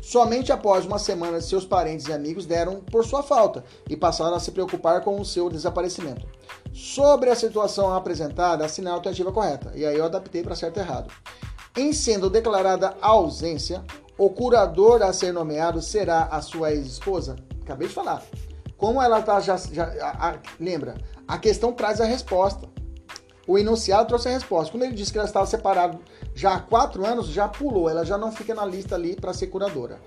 [0.00, 4.40] Somente após uma semana seus parentes e amigos deram por sua falta e passaram a
[4.40, 6.26] se preocupar com o seu desaparecimento.
[6.72, 9.72] Sobre a situação apresentada, assinei a alternativa correta.
[9.74, 11.12] E aí eu adaptei para certo e errado.
[11.76, 13.84] Em sendo declarada ausência,
[14.16, 17.36] o curador a ser nomeado será a sua ex-esposa?
[17.62, 18.22] Acabei de falar.
[18.76, 22.68] Como ela está já, já a, a, lembra, a questão traz a resposta.
[23.46, 24.72] O enunciado trouxe a resposta.
[24.72, 25.98] Quando ele disse que ela estava separada
[26.34, 29.46] já há quatro anos, já pulou, ela já não fica na lista ali para ser
[29.46, 30.00] curadora.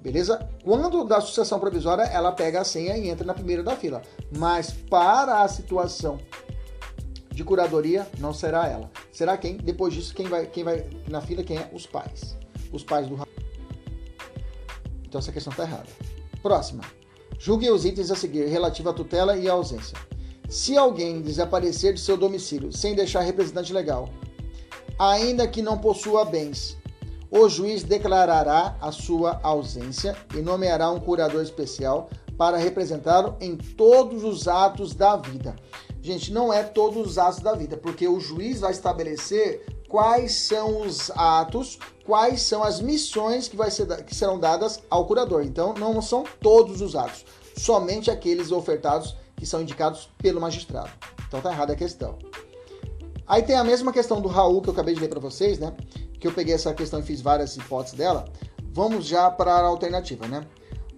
[0.00, 0.48] Beleza?
[0.64, 4.02] Quando da sucessão provisória, ela pega a senha e entra na primeira da fila.
[4.36, 6.18] Mas para a situação
[7.30, 8.90] de curadoria, não será ela.
[9.12, 9.56] Será quem?
[9.56, 11.70] Depois disso, quem vai, quem vai na fila, quem é?
[11.72, 12.36] Os pais.
[12.72, 13.16] Os pais do
[15.06, 15.88] Então essa questão está errada.
[16.42, 16.82] Próxima.
[17.38, 19.96] Julgue os itens a seguir relativo à tutela e à ausência.
[20.52, 24.10] Se alguém desaparecer de seu domicílio sem deixar representante legal,
[24.98, 26.76] ainda que não possua bens.
[27.30, 34.24] O juiz declarará a sua ausência e nomeará um curador especial para representá-lo em todos
[34.24, 35.56] os atos da vida.
[36.02, 40.82] Gente, não é todos os atos da vida, porque o juiz vai estabelecer quais são
[40.82, 45.44] os atos, quais são as missões que, vai ser, que serão dadas ao curador.
[45.44, 47.24] Então, não são todos os atos,
[47.56, 50.90] somente aqueles ofertados que são indicados pelo magistrado.
[51.26, 52.18] Então, tá errada a questão.
[53.26, 55.72] Aí tem a mesma questão do Raul que eu acabei de ler para vocês, né?
[56.18, 58.24] Que eu peguei essa questão e fiz várias hipóteses dela.
[58.72, 60.46] Vamos já para a alternativa, né?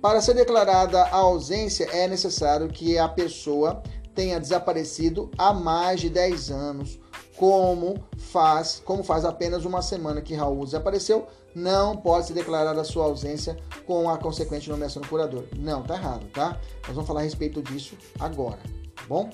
[0.01, 3.83] Para ser declarada a ausência, é necessário que a pessoa
[4.15, 7.01] tenha desaparecido há mais de 10 anos,
[7.37, 12.85] como faz, como faz apenas uma semana que Raul desapareceu, não pode se declarar a
[12.85, 15.45] sua ausência com a consequente nomeação do curador.
[15.57, 16.59] Não, tá errado, tá?
[16.87, 18.59] Nós vamos falar a respeito disso agora,
[18.97, 19.31] tá bom?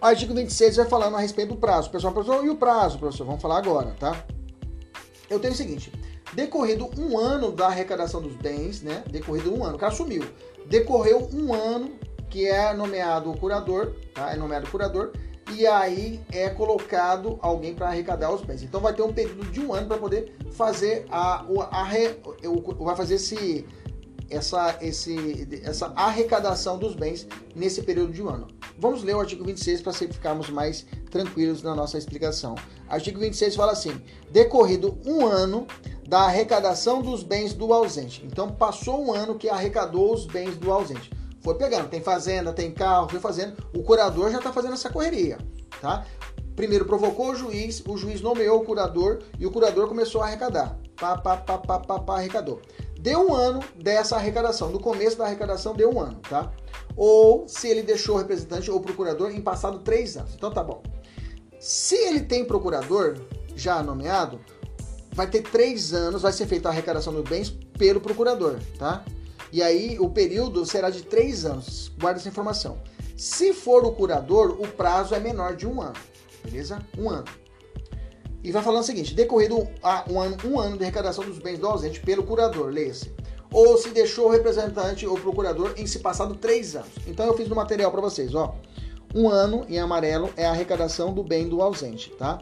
[0.00, 1.90] O artigo 26 vai falando a respeito do prazo.
[1.90, 3.24] Pessoal professor, e o prazo, professor?
[3.24, 4.24] Vamos falar agora, tá?
[5.28, 5.92] Eu tenho o seguinte:
[6.32, 9.02] decorrido um ano da arrecadação dos bens, né?
[9.10, 10.24] Decorrido um ano, o cara sumiu.
[10.66, 11.92] Decorreu um ano
[12.28, 14.32] que é nomeado o curador, tá?
[14.32, 15.12] É nomeado o curador
[15.52, 18.62] e aí é colocado alguém para arrecadar os bens.
[18.62, 21.86] Então vai ter um período de um ano para poder fazer a, a, a,
[22.78, 23.64] vai fazer esse
[24.28, 28.48] essa, esse, essa arrecadação dos bens nesse período de um ano.
[28.78, 32.54] Vamos ler o artigo 26 para ficarmos mais tranquilos na nossa explicação.
[32.88, 35.66] Artigo 26 fala assim: decorrido um ano
[36.06, 38.24] da arrecadação dos bens do ausente.
[38.24, 41.10] Então, passou um ano que arrecadou os bens do ausente.
[41.46, 43.56] Foi pegando, tem fazenda, tem carro, foi fazendo.
[43.72, 45.38] O curador já está fazendo essa correria,
[45.80, 46.04] tá?
[46.56, 50.76] Primeiro provocou o juiz, o juiz nomeou o curador e o curador começou a arrecadar.
[50.96, 52.60] Pá, pá, pá, pá, pá, pá arrecadou.
[52.98, 56.50] Deu um ano dessa arrecadação, do começo da arrecadação deu um ano, tá?
[56.96, 60.34] Ou se ele deixou o representante ou procurador em passado três anos.
[60.34, 60.82] Então tá bom.
[61.60, 63.18] Se ele tem procurador
[63.54, 64.40] já nomeado,
[65.12, 69.04] vai ter três anos, vai ser feita a arrecadação dos bens pelo procurador, tá?
[69.52, 71.90] E aí o período será de três anos.
[71.98, 72.78] Guarda essa informação.
[73.16, 75.96] Se for o curador, o prazo é menor de um ano,
[76.44, 76.78] beleza?
[76.98, 77.24] Um ano.
[78.42, 79.56] E vai falando o seguinte: decorrido
[80.08, 83.10] um ano, um ano de arrecadação dos bens do ausente pelo curador, leia-se.
[83.50, 86.90] Ou se deixou o representante ou procurador em se passado três anos.
[87.06, 88.54] Então eu fiz no material para vocês, ó.
[89.14, 92.38] Um ano em amarelo é a arrecadação do bem do ausente, tá?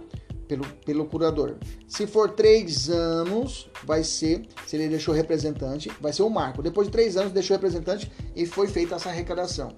[0.46, 1.56] Pelo, pelo curador.
[1.88, 6.62] Se for três anos, vai ser, se ele deixou representante, vai ser o marco.
[6.62, 9.74] Depois de três anos, deixou representante e foi feita essa arrecadação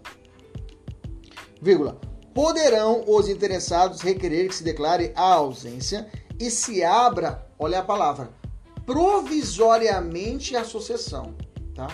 [1.61, 1.99] vírgula,
[2.35, 8.31] poderão os interessados requerer que se declare a ausência e se abra, olha a palavra,
[8.85, 11.35] provisoriamente a sucessão,
[11.75, 11.89] tá?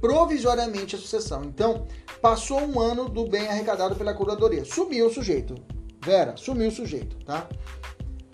[0.00, 1.44] Provisoriamente a sucessão.
[1.44, 1.86] Então,
[2.20, 4.64] passou um ano do bem arrecadado pela curadoria.
[4.64, 5.54] Sumiu o sujeito.
[6.04, 7.48] Vera, sumiu o sujeito, tá?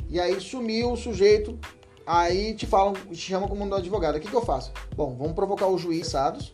[0.09, 1.59] E aí sumiu o sujeito,
[2.07, 4.17] aí te falam, te chamam como um advogado.
[4.17, 4.73] O que, que eu faço?
[4.97, 6.53] Bom, vamos provocar o juiz Sados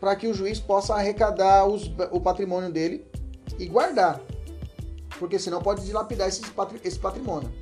[0.00, 3.06] para que o juiz possa arrecadar os, o patrimônio dele
[3.58, 4.20] e guardar.
[5.18, 6.42] Porque senão pode dilapidar esse,
[6.82, 7.52] esse patrimônio.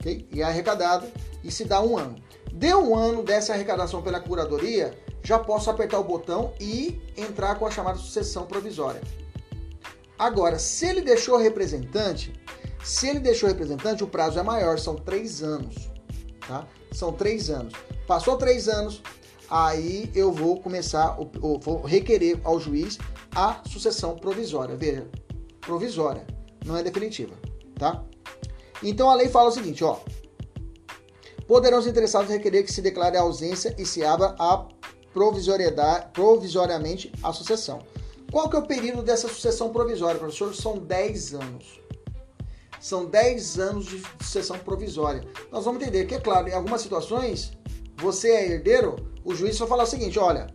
[0.00, 0.28] Okay?
[0.32, 1.06] E é arrecadado
[1.42, 2.16] e se dá um ano.
[2.52, 7.66] Deu um ano dessa arrecadação pela curadoria, já posso apertar o botão e entrar com
[7.66, 9.00] a chamada sucessão provisória.
[10.18, 12.32] Agora, se ele deixou representante,
[12.84, 15.90] se ele deixou representante, o prazo é maior, são três anos.
[16.46, 16.68] Tá?
[16.92, 17.72] São três anos.
[18.06, 19.02] Passou três anos,
[19.48, 22.98] aí eu vou começar, vou requerer ao juiz
[23.34, 24.76] a sucessão provisória.
[24.76, 25.08] Veja,
[25.62, 26.26] provisória,
[26.66, 27.34] não é definitiva,
[27.78, 28.04] tá?
[28.82, 29.98] Então a lei fala o seguinte, ó.
[31.46, 34.66] Poderão os interessados requerer que se declare a ausência e se abra a
[35.12, 37.80] provisoriedade, provisoriamente a sucessão.
[38.30, 40.54] Qual que é o período dessa sucessão provisória, professor?
[40.54, 41.83] São 10 anos.
[42.84, 45.24] São 10 anos de sucessão provisória.
[45.50, 47.50] Nós vamos entender que, é claro, em algumas situações,
[47.96, 50.48] você é herdeiro, o juiz só falar o seguinte, olha,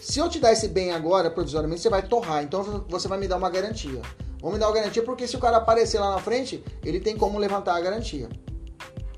[0.00, 2.44] se eu te dar esse bem agora, provisoriamente, você vai torrar.
[2.44, 4.00] Então você vai me dar uma garantia.
[4.40, 7.16] Vou me dar uma garantia porque se o cara aparecer lá na frente, ele tem
[7.16, 8.28] como levantar a garantia.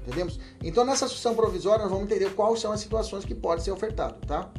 [0.00, 0.40] Entendemos?
[0.62, 4.26] Então nessa sucessão provisória nós vamos entender quais são as situações que podem ser ofertado,
[4.26, 4.50] tá?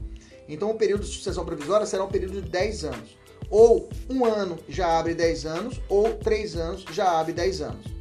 [0.47, 3.17] Então o período de sucessão provisória será um período de 10 anos.
[3.49, 7.94] Ou um ano já abre 10 anos, ou três anos já abre 10 anos.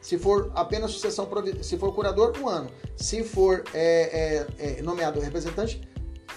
[0.00, 1.28] Se for apenas sucessão,
[1.62, 2.70] se for curador, um ano.
[2.96, 5.80] Se for é, é, é, nomeado representante,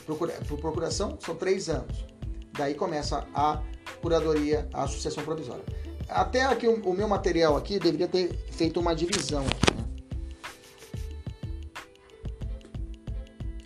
[0.06, 2.06] procura, por procuração, são três anos.
[2.52, 3.64] Daí começa a
[4.02, 5.64] curadoria, a sucessão provisória.
[6.10, 9.84] Até aqui o, o meu material aqui deveria ter feito uma divisão aqui, né?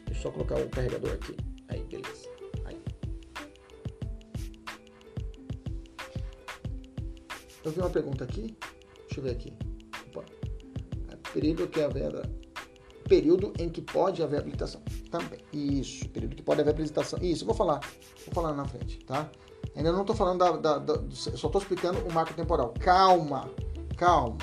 [0.05, 1.35] Deixa eu só colocar o carregador aqui.
[1.69, 2.29] Aí, beleza.
[2.65, 2.79] Aí.
[7.65, 8.55] Eu vi uma pergunta aqui.
[9.07, 9.66] Deixa eu ver aqui.
[11.33, 12.29] Período que a Vera
[13.07, 14.81] período em que pode haver habilitação.
[15.09, 15.39] Também.
[15.51, 17.17] Isso, período que pode haver habilitação.
[17.21, 17.79] Isso, vou falar.
[18.25, 19.29] Vou falar na frente, tá?
[19.75, 22.73] Ainda não estou falando da, da, da, Só estou explicando o marco temporal.
[22.79, 23.49] Calma,
[23.95, 24.37] calma.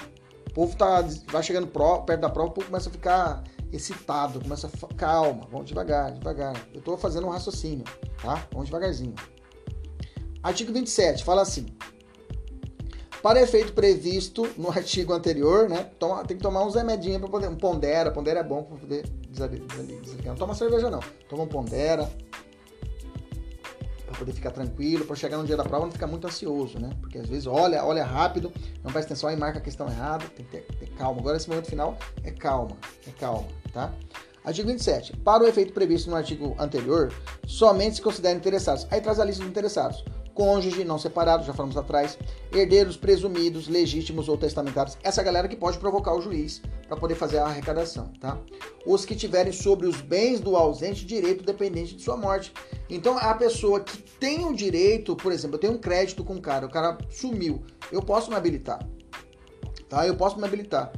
[0.50, 4.40] O povo tá, vai chegando pro, perto da prova, o povo começa a ficar excitado,
[4.40, 4.94] começa a.
[4.94, 6.54] Calma, vamos devagar, devagar.
[6.72, 7.84] Eu estou fazendo um raciocínio,
[8.22, 8.46] tá?
[8.52, 9.14] Vamos devagarzinho.
[10.42, 11.66] Artigo 27 fala assim:
[13.24, 15.88] para efeito previsto no artigo anterior, né?
[15.98, 17.48] Toma, tem que tomar uns remedinhos para poder.
[17.48, 20.26] Um pondera, pondera é bom para poder desligar.
[20.26, 21.00] Não toma cerveja, não.
[21.26, 22.06] Toma um pondera.
[24.04, 26.90] Para poder ficar tranquilo, para chegar no dia da prova não ficar muito ansioso, né?
[27.00, 30.26] Porque às vezes olha, olha rápido, não presta atenção e marca a questão errada.
[30.36, 31.18] Tem que ter, ter calma.
[31.18, 32.76] Agora, esse momento final é calma,
[33.08, 33.90] é calma, tá?
[34.44, 35.16] Artigo 27.
[35.16, 37.10] Para o efeito previsto no artigo anterior,
[37.46, 38.86] somente se considera interessados.
[38.90, 42.18] Aí traz a lista dos interessados cônjuge não separado, já falamos atrás,
[42.52, 47.38] herdeiros presumidos, legítimos ou testamentários, essa galera que pode provocar o juiz para poder fazer
[47.38, 48.38] a arrecadação, tá?
[48.84, 52.52] Os que tiverem sobre os bens do ausente direito dependente de sua morte.
[52.90, 56.42] Então, a pessoa que tem o direito, por exemplo, eu tenho um crédito com o
[56.42, 58.86] cara, o cara sumiu, eu posso me habilitar,
[59.88, 60.06] tá?
[60.06, 60.92] Eu posso me habilitar.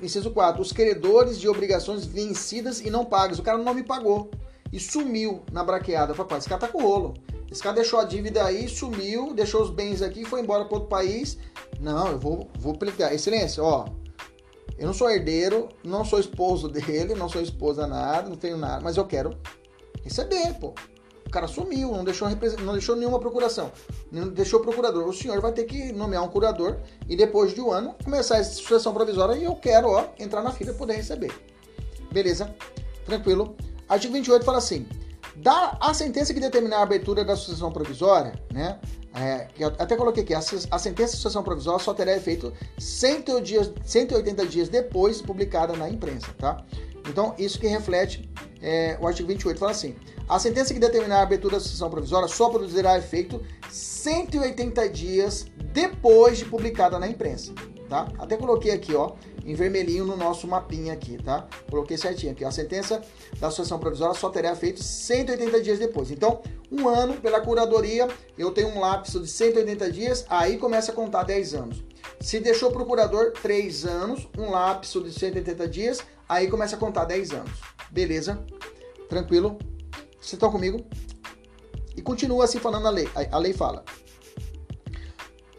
[0.00, 0.62] Inciso 4.
[0.62, 3.38] Os credores de obrigações vencidas e não pagas.
[3.40, 4.30] O cara não me pagou
[4.72, 6.14] e sumiu na braqueada.
[6.14, 7.14] Papai, esse cara tá com rolo.
[7.50, 10.88] Esse cara deixou a dívida aí, sumiu, deixou os bens aqui, foi embora para outro
[10.88, 11.36] país.
[11.80, 13.12] Não, eu vou, vou aplicar.
[13.12, 13.86] Excelência, ó.
[14.78, 18.80] Eu não sou herdeiro, não sou esposo dele, não sou esposa nada, não tenho nada,
[18.80, 19.36] mas eu quero
[20.02, 20.74] receber, pô.
[21.26, 22.28] O cara sumiu, não deixou,
[22.64, 23.70] não deixou nenhuma procuração,
[24.10, 25.06] não deixou procurador.
[25.06, 28.54] O senhor vai ter que nomear um curador e depois de um ano começar essa
[28.54, 31.32] sucessão provisória e eu quero, ó, entrar na fila e poder receber.
[32.10, 32.52] Beleza?
[33.04, 33.54] Tranquilo.
[33.88, 34.88] Artigo 28 fala assim:
[35.36, 38.78] da a sentença que determinar a abertura da sucessão provisória, né?
[39.12, 43.42] É, que até coloquei aqui, a, a, sentença de sucessão provisória só terá efeito 180
[43.42, 46.64] dias, 180 dias depois publicada na imprensa, tá?
[47.08, 48.30] Então, isso que reflete
[48.62, 49.96] é, o artigo 28, fala assim:
[50.28, 56.38] a sentença que determinar a abertura da sucessão provisória só produzirá efeito 180 dias depois
[56.38, 57.52] de publicada na imprensa,
[57.90, 58.08] tá?
[58.18, 59.12] Até coloquei aqui, ó,
[59.44, 61.46] em vermelhinho no nosso mapinha aqui, tá?
[61.68, 62.44] Coloquei certinho aqui.
[62.44, 63.02] A sentença
[63.38, 66.10] da associação provisória só terá feito 180 dias depois.
[66.10, 70.94] Então, um ano pela curadoria, eu tenho um lapso de 180 dias, aí começa a
[70.94, 71.82] contar 10 anos.
[72.20, 75.98] Se deixou procurador 3 anos, um lapso de 180 dias,
[76.28, 77.50] aí começa a contar 10 anos.
[77.90, 78.42] Beleza?
[79.08, 79.58] Tranquilo?
[80.12, 80.86] Vocês estão comigo?
[81.96, 83.08] E continua assim falando a lei.
[83.32, 83.84] A lei fala.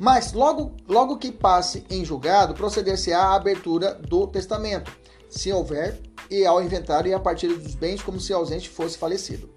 [0.01, 4.91] Mas logo, logo que passe em julgado, proceder-se à abertura do testamento,
[5.29, 9.47] se houver, e ao inventário e a partilha dos bens, como se ausente fosse falecido.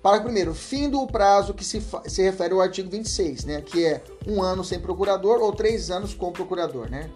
[0.00, 4.04] Parágrafo primeiro, fim do prazo que se, se refere ao artigo 26, né, que é
[4.24, 7.10] um ano sem procurador ou três anos com procurador, né?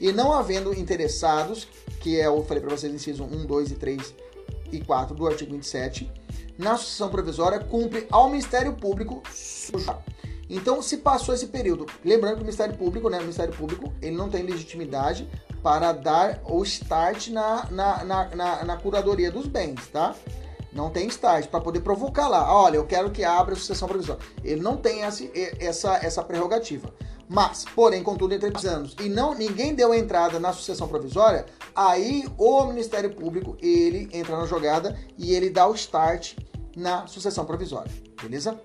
[0.00, 1.66] E não havendo interessados,
[2.00, 4.14] que é, eu falei para vocês, inciso 1, 2 e 3
[4.70, 6.08] e 4 do artigo 27,
[6.56, 9.24] na sucessão provisória cumpre ao Ministério Público
[10.48, 14.16] então, se passou esse período, lembrando que o Ministério Público, né, o Ministério Público, ele
[14.16, 15.28] não tem legitimidade
[15.62, 20.14] para dar o start na, na, na, na, na curadoria dos bens, tá?
[20.72, 22.54] Não tem start para poder provocar lá.
[22.54, 24.22] Olha, eu quero que abra a sucessão provisória.
[24.44, 25.24] Ele não tem essa,
[25.58, 26.92] essa, essa prerrogativa.
[27.28, 32.24] Mas, porém, contudo, em três anos e não ninguém deu entrada na sucessão provisória, aí
[32.38, 36.36] o Ministério Público ele entra na jogada e ele dá o start
[36.76, 37.90] na sucessão provisória,
[38.22, 38.60] beleza?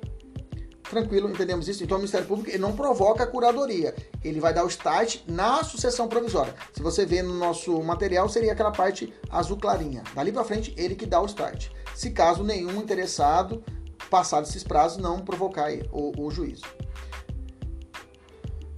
[0.92, 1.86] Tranquilo, entendemos isso?
[1.86, 5.64] Então o Ministério Público ele não provoca a curadoria, ele vai dar o start na
[5.64, 6.54] sucessão provisória.
[6.74, 10.04] Se você vê no nosso material, seria aquela parte azul clarinha.
[10.14, 11.70] Dali para frente, ele que dá o start.
[11.96, 13.64] Se caso nenhum interessado,
[14.10, 16.66] passado esses prazos, não provocar o, o juízo.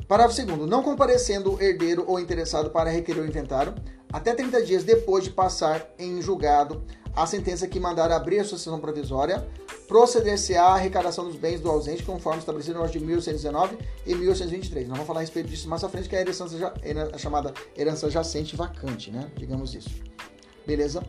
[0.07, 3.73] Parágrafo 2 Não comparecendo herdeiro ou interessado para requerer o inventário,
[4.11, 8.79] até 30 dias depois de passar em julgado a sentença que mandar abrir a sucessão
[8.79, 9.47] provisória,
[9.87, 14.87] proceder-se à arrecadação dos bens do ausente, conforme estabelecido no artigo 1119 e 1123.
[14.87, 16.45] Nós vamos falar a respeito disso mais à frente, que é a, herança,
[17.13, 19.29] a chamada herança jacente vacante, né?
[19.35, 19.91] Digamos isso.
[20.65, 21.03] Beleza?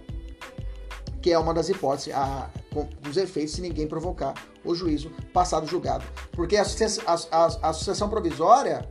[1.23, 5.67] Que é uma das hipóteses, a, com, dos efeitos, se ninguém provocar o juízo passado
[5.67, 6.05] julgado.
[6.33, 8.87] Porque a, a, a, a sucessão provisória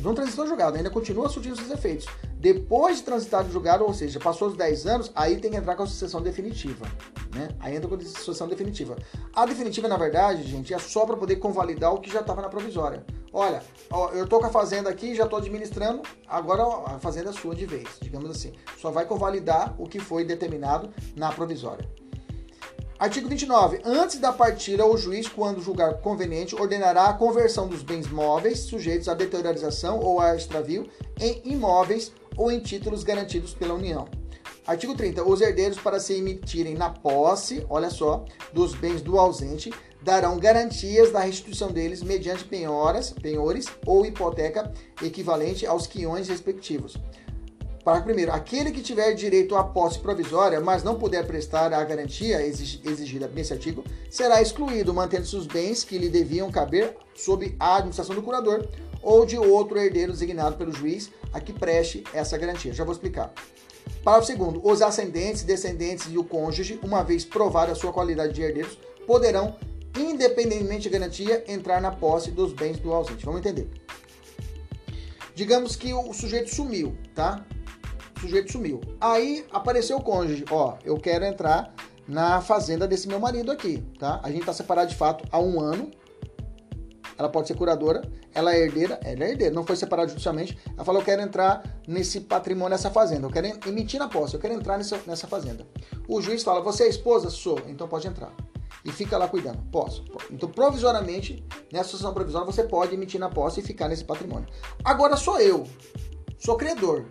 [0.00, 2.06] não transitou julgado, ainda continua surtindo seus efeitos.
[2.34, 5.74] Depois de transitar de julgado, ou seja, passou os 10 anos, aí tem que entrar
[5.74, 6.86] com a sucessão definitiva.
[7.34, 7.48] Né?
[7.60, 8.96] Aí entra com a sucessão definitiva.
[9.34, 12.48] A definitiva, na verdade, gente, é só para poder convalidar o que já estava na
[12.48, 13.04] provisória.
[13.32, 17.32] Olha, ó, eu tô com a fazenda aqui, já estou administrando, agora a fazenda é
[17.32, 18.52] sua de vez, digamos assim.
[18.78, 21.88] Só vai convalidar o que foi determinado na provisória.
[22.98, 23.80] Artigo 29.
[23.84, 29.08] Antes da partida, o juiz, quando julgar conveniente, ordenará a conversão dos bens móveis sujeitos
[29.08, 30.84] à deteriorização ou a extravio
[31.20, 34.08] em imóveis ou em títulos garantidos pela União.
[34.66, 35.22] Artigo 30.
[35.22, 41.12] Os herdeiros, para se emitirem na posse, olha só, dos bens do ausente, darão garantias
[41.12, 46.96] da restituição deles mediante penhoras, penhores ou hipoteca equivalente aos quiões respectivos.
[47.88, 48.32] Parágrafo primeiro.
[48.32, 53.54] Aquele que tiver direito à posse provisória, mas não puder prestar a garantia exigida nesse
[53.54, 58.68] artigo, será excluído, mantendo-se os bens que lhe deviam caber sob a administração do curador
[59.02, 62.74] ou de outro herdeiro designado pelo juiz a que preste essa garantia.
[62.74, 63.32] Já vou explicar.
[64.04, 64.60] Parágrafo segundo.
[64.62, 69.56] Os ascendentes, descendentes e o cônjuge, uma vez provada a sua qualidade de herdeiros, poderão,
[69.98, 73.24] independentemente de garantia, entrar na posse dos bens do ausente.
[73.24, 73.66] Vamos entender.
[75.34, 77.46] Digamos que o sujeito sumiu, tá?
[78.18, 78.80] O sujeito sumiu.
[79.00, 81.72] Aí apareceu o cônjuge, ó, eu quero entrar
[82.06, 84.20] na fazenda desse meu marido aqui, tá?
[84.22, 85.90] A gente tá separado de fato há um ano.
[87.16, 88.02] Ela pode ser curadora,
[88.32, 90.56] ela é herdeira, ela é herdeira, não foi separada judicialmente.
[90.74, 94.40] Ela falou: Eu quero entrar nesse patrimônio, nessa fazenda, eu quero emitir na posse, eu
[94.40, 95.66] quero entrar nessa, nessa fazenda.
[96.06, 97.28] O juiz fala: Você é esposa?
[97.28, 98.32] Sou, então pode entrar.
[98.84, 99.58] E fica lá cuidando.
[99.72, 100.04] Posso.
[100.30, 104.48] Então, provisoriamente, nessa situação provisória, você pode emitir na posse e ficar nesse patrimônio.
[104.84, 105.66] Agora sou eu,
[106.38, 107.06] sou credor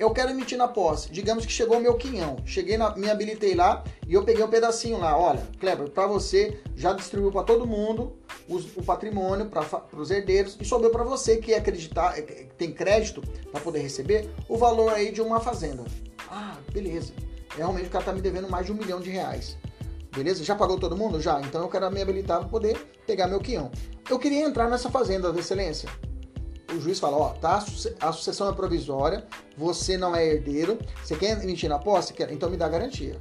[0.00, 1.12] eu quero emitir na posse.
[1.12, 2.38] Digamos que chegou o meu quinhão.
[2.46, 5.14] Cheguei, na, me habilitei lá e eu peguei um pedacinho lá.
[5.16, 8.16] Olha, Kleber, para você, já distribuiu para todo mundo
[8.48, 12.22] os, o patrimônio, para os herdeiros, e sobrou para você que acreditar, é,
[12.56, 13.20] tem crédito
[13.52, 15.84] para poder receber, o valor aí de uma fazenda.
[16.30, 17.12] Ah, beleza.
[17.54, 19.58] Realmente o cara tá me devendo mais de um milhão de reais.
[20.16, 20.42] Beleza?
[20.42, 21.20] Já pagou todo mundo?
[21.20, 21.42] Já.
[21.42, 23.70] Então eu quero me habilitar para poder pegar meu quinhão.
[24.08, 25.90] Eu queria entrar nessa fazenda, Excelência
[26.74, 27.64] o juiz fala, ó, tá,
[28.00, 32.12] a sucessão é provisória, você não é herdeiro, você quer emitir na posse?
[32.12, 33.20] Quer, então me dá garantia.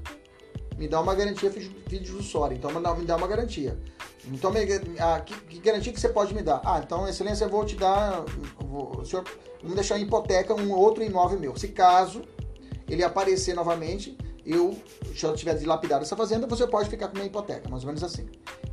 [0.78, 3.78] Me dá uma garantia fiduciária, então me dá, me dá uma garantia.
[4.26, 4.60] Então, me,
[5.00, 6.62] a, que, que, garantia que você pode me dar?
[6.64, 8.24] Ah, então, excelência, eu vou te dar,
[8.60, 9.26] vou, senhor,
[9.62, 11.58] vamos deixar em hipoteca um outro imóvel meu.
[11.58, 12.22] Se caso
[12.88, 14.78] ele aparecer novamente, eu,
[15.16, 18.04] se eu tiver dilapidado essa fazenda, você pode ficar com minha hipoteca, mais ou menos
[18.04, 18.28] assim.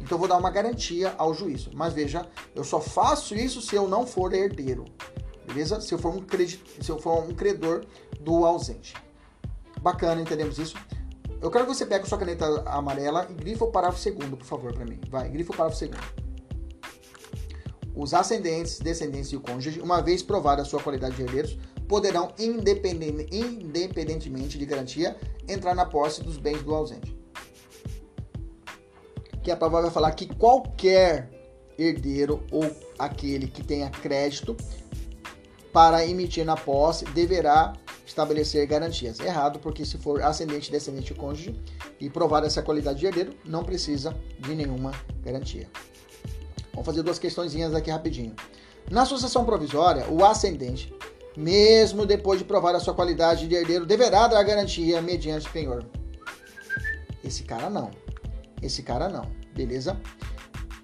[0.06, 1.72] Então eu vou dar uma garantia ao juízo.
[1.74, 4.84] Mas veja, eu só faço isso se eu não for herdeiro.
[5.44, 5.80] Beleza?
[5.80, 7.84] Se eu for um, credit, se eu for um credor
[8.20, 8.94] do ausente.
[9.82, 10.76] Bacana, entendemos isso?
[11.42, 14.72] Eu quero que você pegue sua caneta amarela e grifa o parágrafo segundo, por favor,
[14.72, 15.00] para mim.
[15.10, 15.98] Vai, grifa o parágrafo segundo.
[17.92, 22.32] Os ascendentes, descendentes e o cônjuge, uma vez provada a sua qualidade de herdeiros, poderão,
[22.38, 25.16] independentemente de garantia,
[25.48, 27.15] entrar na posse dos bens do ausente.
[29.46, 31.30] Que a prova vai falar que qualquer
[31.78, 32.68] herdeiro ou
[32.98, 34.56] aquele que tenha crédito
[35.72, 37.72] para emitir na posse deverá
[38.04, 39.20] estabelecer garantias.
[39.20, 41.54] Errado, porque se for ascendente, descendente e cônjuge
[42.00, 44.90] e provar essa qualidade de herdeiro, não precisa de nenhuma
[45.22, 45.70] garantia.
[46.72, 48.34] Vamos fazer duas questõezinhas aqui rapidinho.
[48.90, 50.92] Na sucessão provisória, o ascendente,
[51.36, 55.86] mesmo depois de provar a sua qualidade de herdeiro, deverá dar garantia mediante penhor.
[57.22, 57.92] Esse cara não.
[58.60, 59.35] Esse cara não.
[59.56, 60.00] Beleza?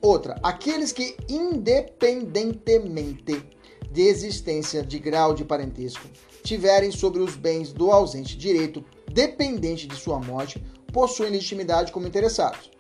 [0.01, 3.47] Outra, aqueles que independentemente
[3.91, 6.09] de existência de grau de parentesco
[6.43, 10.61] tiverem sobre os bens do ausente direito dependente de sua morte,
[10.93, 12.71] possuem legitimidade como interessados.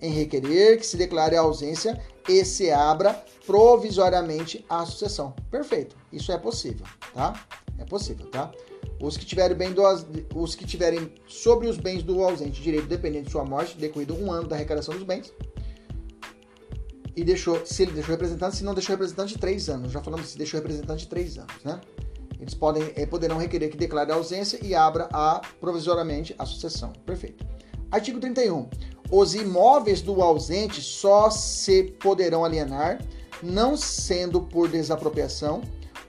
[0.00, 5.34] Em requerer que se declare a ausência e se abra provisoriamente a sucessão.
[5.50, 5.96] Perfeito.
[6.12, 7.44] Isso é possível, tá?
[7.78, 8.52] É possível, tá?
[9.02, 9.82] Os que tiverem bem do,
[10.32, 14.30] os que tiverem sobre os bens do ausente direito dependente de sua morte, decorrido um
[14.30, 15.34] ano da arrecadação dos bens,
[17.16, 19.90] e deixou, se ele deixou representante, se não deixou representante, três anos.
[19.90, 21.80] Já falamos se deixou representante, três anos, né?
[22.40, 26.92] Eles podem, eh, poderão requerer que declare a ausência e abra a, provisoriamente a sucessão.
[27.04, 27.44] Perfeito.
[27.90, 28.70] Artigo 31.
[29.10, 33.04] Os imóveis do ausente só se poderão alienar,
[33.42, 35.60] não sendo por desapropriação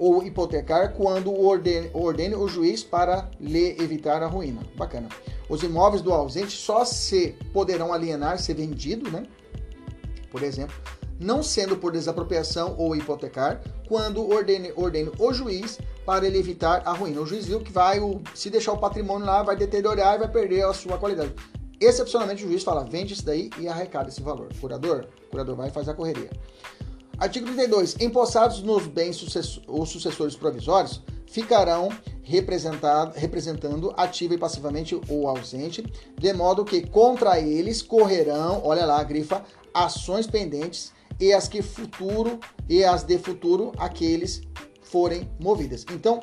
[0.04, 4.62] ou hipotecar, quando ordene, ordene o juiz para lhe evitar a ruína.
[4.76, 5.08] Bacana.
[5.48, 9.24] Os imóveis do ausente só se poderão alienar, ser vendido, né?
[10.30, 10.76] Por exemplo,
[11.18, 16.92] não sendo por desapropriação ou hipotecar, quando ordene, ordene o juiz para ele evitar a
[16.92, 17.22] ruína.
[17.22, 20.28] O juiz viu que vai, o, se deixar o patrimônio lá, vai deteriorar e vai
[20.28, 21.34] perder a sua qualidade.
[21.80, 24.50] Excepcionalmente, o juiz fala, vende isso daí e arrecada esse valor.
[24.60, 26.30] Curador, curador vai fazer a correria.
[27.24, 27.96] Artigo 32.
[28.02, 31.88] Empossados nos bens sucess os sucessores provisórios ficarão
[32.22, 35.82] representando ativa e passivamente o ausente,
[36.20, 39.42] de modo que contra eles correrão, olha lá, grifa,
[39.74, 44.42] ações pendentes e as que futuro e as de futuro aqueles
[44.82, 45.86] forem movidas.
[45.94, 46.22] Então,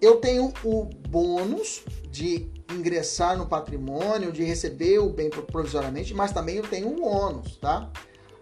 [0.00, 6.56] eu tenho o bônus de ingressar no patrimônio, de receber o bem provisoriamente, mas também
[6.56, 7.88] eu tenho um ônus, tá?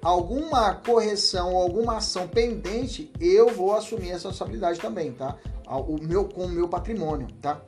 [0.00, 5.36] Alguma correção ou alguma ação pendente, eu vou assumir essa responsabilidade também, tá?
[5.66, 7.60] O meu, com o meu patrimônio, tá?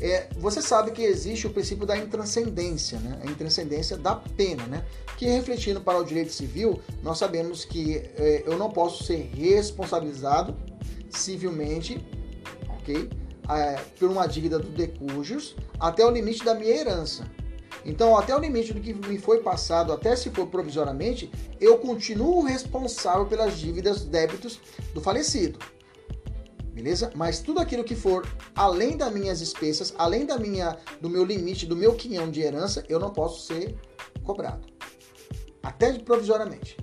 [0.00, 3.18] É, você sabe que existe o princípio da intranscendência, né?
[3.22, 4.84] A intranscendência da pena, né?
[5.16, 10.54] Que refletindo para o direito civil, nós sabemos que é, eu não posso ser responsabilizado
[11.10, 12.00] civilmente,
[12.68, 13.10] ok?
[13.50, 17.24] É, por uma dívida do decujus até o limite da minha herança.
[17.84, 22.42] Então, até o limite do que me foi passado, até se for provisoriamente, eu continuo
[22.42, 24.60] responsável pelas dívidas, débitos
[24.92, 25.58] do falecido
[26.78, 27.10] beleza?
[27.16, 28.24] Mas tudo aquilo que for
[28.54, 32.84] além das minhas despesas, além da minha, do meu limite, do meu quinhão de herança,
[32.88, 33.76] eu não posso ser
[34.22, 34.66] cobrado.
[35.60, 36.76] Até provisoriamente.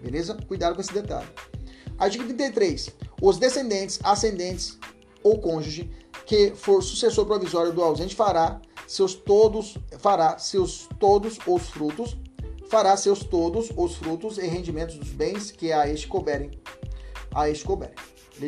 [0.00, 0.36] Beleza?
[0.48, 1.28] Cuidado com esse detalhe.
[1.98, 2.90] Artigo 33.
[3.22, 4.76] Os descendentes, ascendentes
[5.22, 5.88] ou cônjuge
[6.26, 8.60] que for sucessor provisório do ausente fará
[8.90, 12.16] seus todos fará seus todos os frutos
[12.68, 16.50] fará seus todos os frutos e rendimentos dos bens que a este couberem
[17.34, 17.94] a este couberem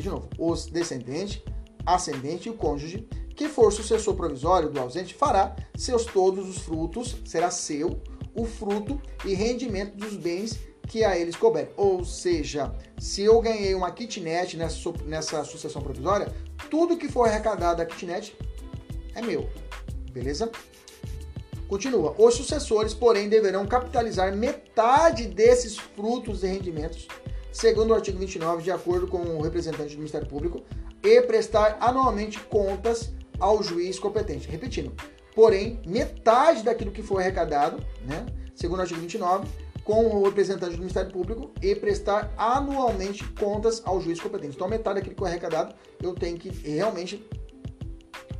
[0.01, 1.43] de novo, os descendentes,
[1.85, 7.17] ascendente e o cônjuge, que for sucessor provisório do ausente, fará seus todos os frutos,
[7.25, 8.01] será seu
[8.35, 11.71] o fruto e rendimento dos bens que a eles couber.
[11.77, 16.33] Ou seja, se eu ganhei uma kitnet nessa, nessa sucessão provisória,
[16.71, 18.35] tudo que for arrecadado da kitnet
[19.15, 19.49] é meu.
[20.13, 20.51] Beleza?
[21.67, 22.15] Continua.
[22.19, 27.09] Os sucessores, porém, deverão capitalizar metade desses frutos e rendimentos
[27.53, 30.63] segundo o artigo 29, de acordo com o representante do Ministério Público,
[31.05, 34.49] e prestar anualmente contas ao juiz competente.
[34.49, 34.93] Repetindo,
[35.35, 39.47] porém, metade daquilo que for arrecadado, né, segundo o artigo 29,
[39.85, 44.55] com o representante do Ministério Público e prestar anualmente contas ao juiz competente.
[44.55, 47.29] Então, metade daquilo que for arrecadado, eu tenho que realmente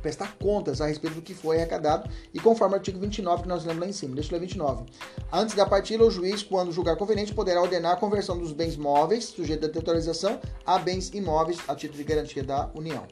[0.03, 3.63] prestar contas a respeito do que foi arrecadado e conforme o artigo 29 que nós
[3.63, 4.13] lemos lá em cima.
[4.13, 4.85] Deixa eu ler 29.
[5.31, 9.23] Antes da partida, o juiz, quando julgar conveniente, poderá ordenar a conversão dos bens móveis,
[9.23, 13.07] sujeito da titularização, a bens imóveis a título de garantia da União.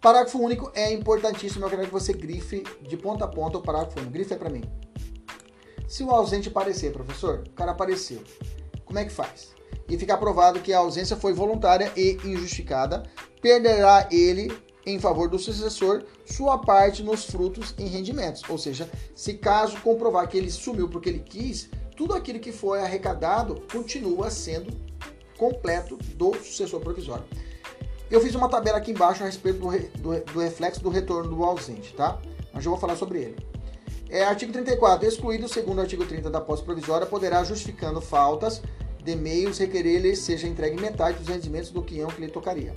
[0.00, 3.98] Parágrafo único é importantíssimo, eu quero que você grife de ponta a ponta o parágrafo
[3.98, 4.12] único.
[4.12, 4.62] Grife é para mim.
[5.86, 8.22] Se o ausente aparecer, professor, o cara apareceu,
[8.84, 9.54] como é que faz?
[9.88, 13.02] E fica provado que a ausência foi voluntária e injustificada,
[13.40, 14.50] perderá ele
[14.86, 18.42] em favor do sucessor sua parte nos frutos e rendimentos.
[18.48, 22.80] Ou seja, se caso comprovar que ele sumiu porque ele quis, tudo aquilo que foi
[22.80, 24.72] arrecadado continua sendo
[25.38, 27.24] completo do sucessor provisório.
[28.10, 29.70] Eu fiz uma tabela aqui embaixo a respeito do,
[30.00, 32.20] do, do reflexo do retorno do ausente, tá?
[32.52, 33.36] Mas eu vou falar sobre ele.
[34.08, 35.08] É, artigo 34.
[35.08, 38.62] Excluído o segundo artigo 30 da posse provisória, poderá, justificando faltas
[39.02, 42.72] de meios, requerer-lhe seja entregue metade dos rendimentos do quinhão que lhe tocaria.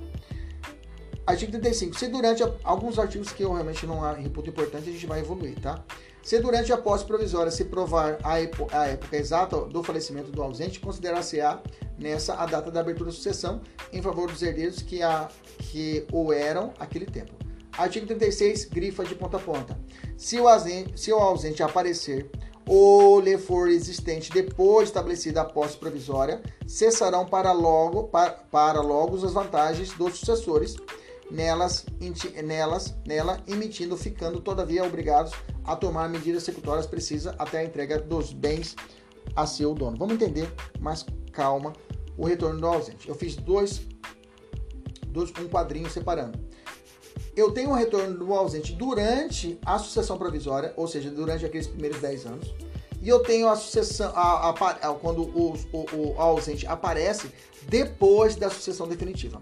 [1.28, 2.00] Artigo 35.
[2.00, 5.60] Se durante a, alguns artigos que eu realmente não reputo importante, a gente vai evoluir,
[5.60, 5.84] tá?
[6.24, 10.80] Se durante a posse provisória se provar a, a época exata do falecimento do ausente,
[10.80, 11.62] considerar-se-á
[12.00, 13.62] nessa a data da abertura da sucessão
[13.92, 15.28] em favor dos herdeiros que, a,
[15.60, 17.34] que o eram aquele tempo.
[17.78, 19.78] Artigo 36, grifa de ponta a ponta.
[20.16, 22.32] Se o ausente, se o ausente aparecer
[22.66, 28.82] ou lhe for existente depois de estabelecida a posse provisória, cessarão para logo, para, para
[28.82, 30.76] logo as vantagens dos sucessores
[31.30, 31.86] nelas,
[32.44, 38.34] nelas, nela, emitindo, ficando todavia obrigados a tomar medidas executórias precisas até a entrega dos
[38.34, 38.76] bens
[39.36, 39.98] a seu dono.
[39.98, 41.74] Vamos entender mais calma
[42.18, 43.08] o retorno do ausente.
[43.08, 43.82] Eu fiz dois,
[45.08, 46.40] dois um quadrinho separando.
[47.36, 52.00] Eu tenho o retorno do ausente durante a sucessão provisória, ou seja, durante aqueles primeiros
[52.02, 52.56] 10 anos.
[53.00, 57.32] E eu tenho a sucessão, a, a, a, quando o, o, o ausente aparece
[57.68, 59.42] depois da sucessão definitiva.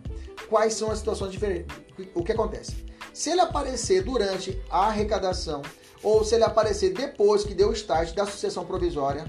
[0.49, 1.75] Quais são as situações diferentes?
[2.13, 2.85] O que acontece?
[3.13, 5.61] Se ele aparecer durante a arrecadação
[6.03, 9.25] ou se ele aparecer depois que deu o start da sucessão provisória,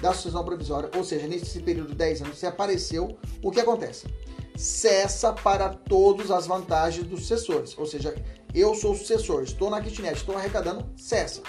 [0.00, 4.06] da sucessão provisória, ou seja, nesse período de 10 anos, se apareceu, o que acontece?
[4.56, 7.76] Cessa para todas as vantagens dos sucessores.
[7.76, 8.14] Ou seja,
[8.54, 11.42] eu sou sucessor, estou na kitnet, estou arrecadando, cessa.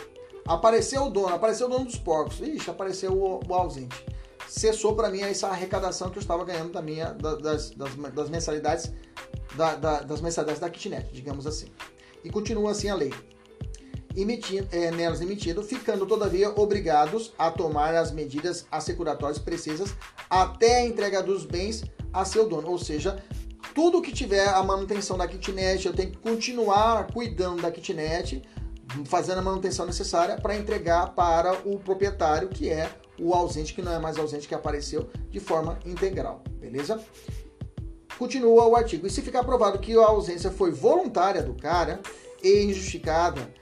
[0.47, 2.39] Apareceu o dono, apareceu o dono dos porcos.
[2.39, 4.03] Ixi, apareceu o, o ausente.
[4.49, 8.91] Cessou para mim essa arrecadação que eu estava ganhando da minha, das, das, das mensalidades
[9.55, 11.67] da, da, das mensalidades da kitnet, digamos assim.
[12.23, 13.13] E continua assim a lei
[14.15, 19.95] emitindo, é, nelas emitido, ficando todavia obrigados a tomar as medidas assecuratórias precisas
[20.27, 22.69] até a entrega dos bens a seu dono.
[22.69, 23.23] Ou seja,
[23.75, 28.41] tudo que tiver a manutenção da kitnet, eu tenho que continuar cuidando da kitnet,
[29.05, 32.89] fazendo a manutenção necessária para entregar para o proprietário, que é
[33.19, 37.01] o ausente, que não é mais ausente, que apareceu de forma integral, beleza?
[38.17, 39.07] Continua o artigo.
[39.07, 42.01] E se ficar provado que a ausência foi voluntária do cara
[42.43, 43.53] e injustificada,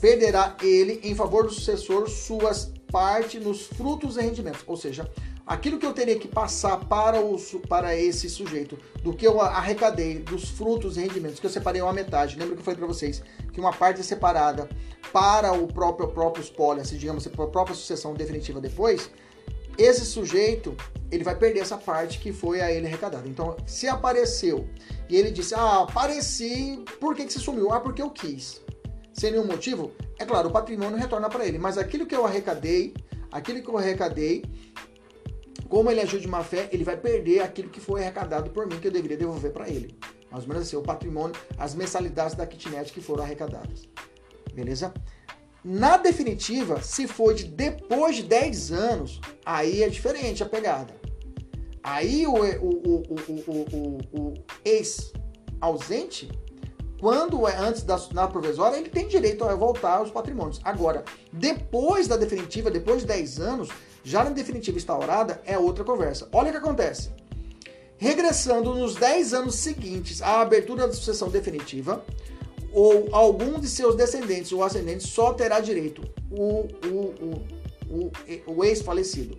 [0.00, 4.62] perderá ele em favor do sucessor suas partes nos frutos e rendimentos.
[4.66, 5.10] Ou seja,
[5.50, 7.36] aquilo que eu teria que passar para, o,
[7.68, 11.92] para esse sujeito, do que eu arrecadei, dos frutos e rendimentos, que eu separei uma
[11.92, 12.38] metade.
[12.38, 13.20] Lembra que eu falei para vocês
[13.52, 14.68] que uma parte é separada
[15.12, 19.10] para o próprio, próprio espólio, assim, digamos, para a própria sucessão definitiva depois.
[19.76, 20.76] Esse sujeito,
[21.10, 23.26] ele vai perder essa parte que foi a ele arrecadada.
[23.26, 24.68] Então, se apareceu
[25.08, 27.72] e ele disse, ah, apareci, por que, que você sumiu?
[27.72, 28.60] Ah, porque eu quis
[29.12, 31.58] sem nenhum motivo, é claro, o patrimônio retorna para ele.
[31.58, 32.94] Mas aquilo que eu arrecadei,
[33.32, 34.44] aquilo que eu arrecadei,
[35.70, 38.80] como ele agiu de má fé, ele vai perder aquilo que foi arrecadado por mim,
[38.80, 39.96] que eu deveria devolver para ele.
[40.28, 43.88] Mais ou menos assim, o patrimônio, as mensalidades da kitnet que foram arrecadadas.
[44.52, 44.92] Beleza?
[45.64, 50.92] Na definitiva, se for de depois de 10 anos, aí é diferente a pegada.
[51.84, 56.28] Aí o, o, o, o ex-ausente
[57.00, 60.60] quando é antes da na provisória, ele tem direito a voltar aos patrimônios.
[60.62, 61.02] Agora,
[61.32, 63.70] depois da definitiva, depois de 10 anos,
[64.02, 66.28] já na definitiva instaurada, é outra conversa.
[66.32, 67.10] Olha o que acontece.
[67.98, 72.04] Regressando nos 10 anos seguintes à abertura da sucessão definitiva,
[72.72, 77.44] ou algum de seus descendentes ou ascendentes só terá direito, o, o,
[77.90, 78.12] o,
[78.46, 79.36] o ex-falecido,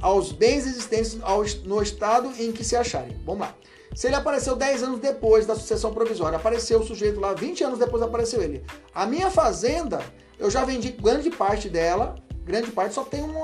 [0.00, 1.16] aos bens existentes
[1.64, 3.16] no estado em que se acharem.
[3.24, 3.54] Vamos lá.
[3.94, 7.78] Se ele apareceu 10 anos depois da sucessão provisória, apareceu o sujeito lá, 20 anos
[7.78, 8.64] depois apareceu ele.
[8.94, 10.00] A minha fazenda,
[10.38, 13.34] eu já vendi grande parte dela, grande parte só tem um,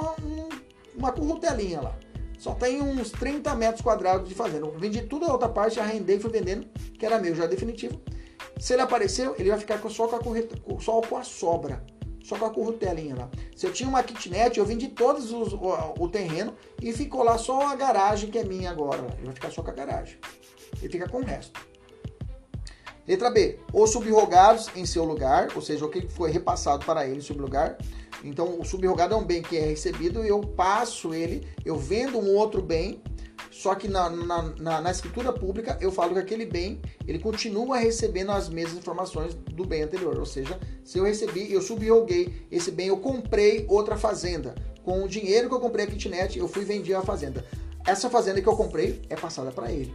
[0.99, 1.97] uma currutelinha lá.
[2.39, 4.67] Só tem uns 30 metros quadrados de fazenda.
[4.67, 6.67] Eu vendi tudo a outra parte, arrendei e fui vendendo,
[6.99, 8.01] que era meu já definitivo.
[8.59, 11.85] Se ele apareceu, ele vai ficar só com a, correta, só com a sobra
[12.29, 13.31] só com a currutelinha lá.
[13.57, 17.39] Se eu tinha uma kitnet, eu vendi todos os, o, o, terreno e ficou lá
[17.39, 19.07] só a garagem que é minha agora.
[19.17, 20.19] Ele vai ficar só com a garagem.
[20.79, 21.59] Ele fica com o resto.
[23.09, 23.59] Letra B.
[23.73, 27.35] Os subrogados em seu lugar, ou seja, o que foi repassado para ele em seu
[27.35, 27.79] lugar.
[28.23, 32.19] Então, o subrogado é um bem que é recebido e eu passo ele, eu vendo
[32.19, 33.01] um outro bem
[33.51, 37.79] só que na, na, na, na, escritura pública eu falo que aquele bem ele continua
[37.79, 40.19] recebendo as mesmas informações do bem anterior.
[40.19, 44.55] Ou seja, se eu recebi, eu subroguei esse bem, eu comprei outra fazenda.
[44.85, 47.45] Com o dinheiro que eu comprei a kitnet, eu fui vender a fazenda.
[47.87, 49.95] Essa fazenda que eu comprei é passada para ele.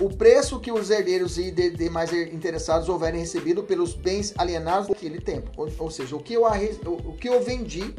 [0.00, 5.50] O preço que os herdeiros e demais interessados houverem recebido pelos bens alienados naquele tempo.
[5.56, 7.94] Ou, ou seja, o que eu, o, o que eu vendi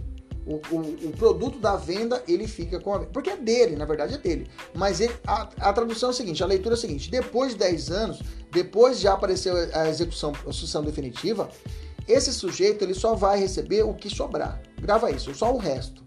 [0.46, 0.58] o,
[1.08, 3.00] o, produto da venda ele fica com a.
[3.00, 4.48] Porque é dele, na verdade é dele.
[4.76, 7.60] Mas ele, a, a, tradução é a seguinte: a leitura é a seguinte: depois de
[7.60, 8.20] 10 anos,
[8.52, 11.50] depois de já apareceu a execução, a sucessão definitiva,
[12.08, 14.62] esse sujeito ele só vai receber o que sobrar.
[14.80, 16.05] Grava isso, só o resto.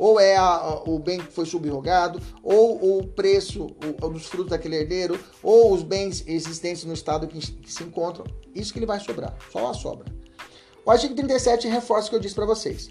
[0.00, 3.66] Ou é a, o bem que foi subrogado, ou o preço
[4.00, 8.24] o, dos frutos daquele herdeiro, ou os bens existentes no estado que, que se encontram.
[8.54, 10.06] Isso que ele vai sobrar, só a sobra.
[10.86, 12.88] O artigo 37 reforça o que eu disse para vocês.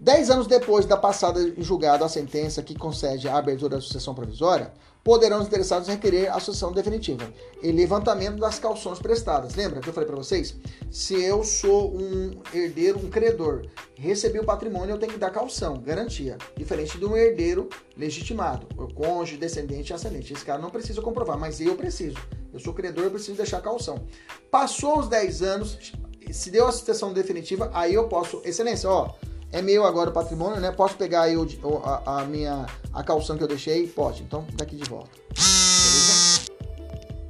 [0.00, 4.14] Dez anos depois da passada em julgado a sentença que concede a abertura da sucessão
[4.14, 4.72] provisória,
[5.02, 9.56] poderão os interessados requerer a sucessão definitiva e levantamento das calções prestadas.
[9.56, 10.56] Lembra que eu falei para vocês?
[10.90, 15.80] Se eu sou um herdeiro, um credor, recebi o patrimônio, eu tenho que dar calção,
[15.80, 16.38] garantia.
[16.56, 20.32] Diferente de um herdeiro legitimado, o cônjuge, descendente e ascendente.
[20.32, 22.18] Esse cara não precisa comprovar, mas eu preciso.
[22.52, 24.06] Eu sou credor, eu preciso deixar calção.
[24.50, 25.92] Passou os 10 anos,
[26.30, 29.14] se deu a sucessão definitiva, aí eu posso, excelência, ó,
[29.52, 30.70] é meu agora o patrimônio, né?
[30.70, 31.46] Posso pegar o,
[31.84, 33.86] a, a, minha a calção que eu deixei?
[33.86, 34.22] Pode.
[34.22, 35.10] Então, daqui de volta.
[35.34, 36.42] Beleza?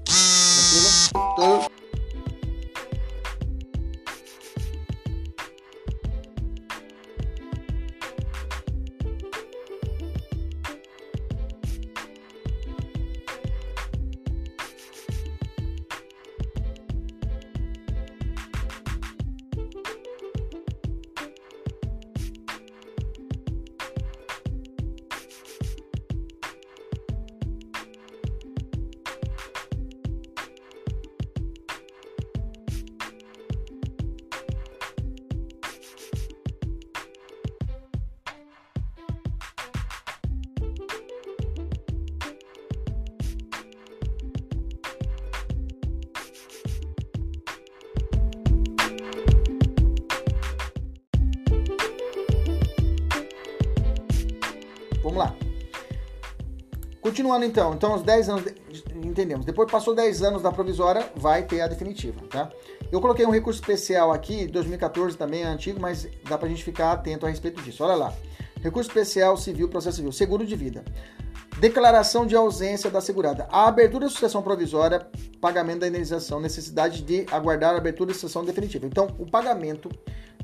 [0.04, 1.36] Tranquilo?
[1.36, 1.77] Tô...
[55.08, 55.34] Vamos lá.
[57.00, 58.44] Continuando então, então os 10 anos,
[58.94, 59.46] entendemos.
[59.46, 62.50] Depois passou 10 anos da provisória, vai ter a definitiva, tá?
[62.92, 66.92] Eu coloquei um recurso especial aqui, 2014 também é antigo, mas dá pra gente ficar
[66.92, 67.82] atento a respeito disso.
[67.82, 68.12] Olha lá.
[68.62, 70.84] Recurso especial civil, processo civil, seguro de vida.
[71.58, 73.46] Declaração de ausência da segurada.
[73.50, 75.06] A abertura da sucessão provisória,
[75.40, 78.84] pagamento da indenização, necessidade de aguardar a abertura da sucessão definitiva.
[78.84, 79.88] Então, o pagamento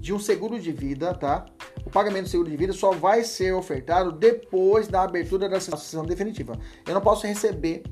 [0.04, 1.46] de um seguro de vida, tá?
[1.86, 6.04] O pagamento do seguro de vida só vai ser ofertado depois da abertura da sucessão
[6.04, 6.58] definitiva.
[6.86, 7.82] Eu não posso receber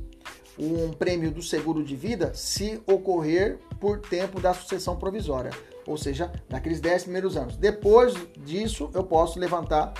[0.58, 5.52] um prêmio do seguro de vida se ocorrer por tempo da sucessão provisória,
[5.86, 7.56] ou seja, naqueles 10 primeiros anos.
[7.56, 8.12] Depois
[8.44, 9.94] disso, eu posso levantar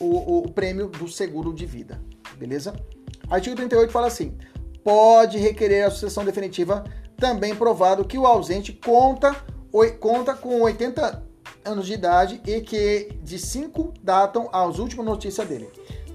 [0.00, 2.00] o, o prêmio do seguro de vida,
[2.38, 2.74] beleza?
[3.28, 4.34] Artigo 38 fala assim:
[4.82, 6.84] pode requerer a sucessão definitiva,
[7.18, 9.36] também provado que o ausente conta,
[10.00, 11.22] conta com 80
[11.64, 15.68] anos de idade e que de 5 datam as últimas notícias dele.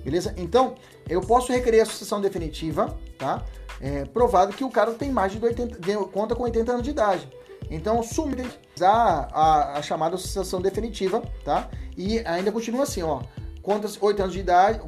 [0.04, 0.34] Beleza?
[0.38, 0.76] Então,
[1.08, 3.46] eu posso requerer a sucessão definitiva, tá?
[3.80, 7.30] É, provado que o cara tem mais de 80, conta com 80 anos de idade.
[7.70, 8.46] Então, sumir
[8.82, 11.70] a, a, a chamada sucessão definitiva, tá?
[11.98, 13.22] E ainda continua assim, ó
[13.62, 14.82] quantos 8 anos de idade,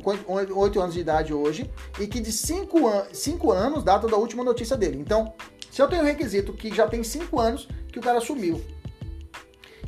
[0.55, 4.75] 8 anos de idade hoje, e que de 5 an anos data da última notícia
[4.75, 4.97] dele.
[4.99, 5.33] Então,
[5.73, 8.63] se eu tenho um requisito que já tem 5 anos que o cara sumiu,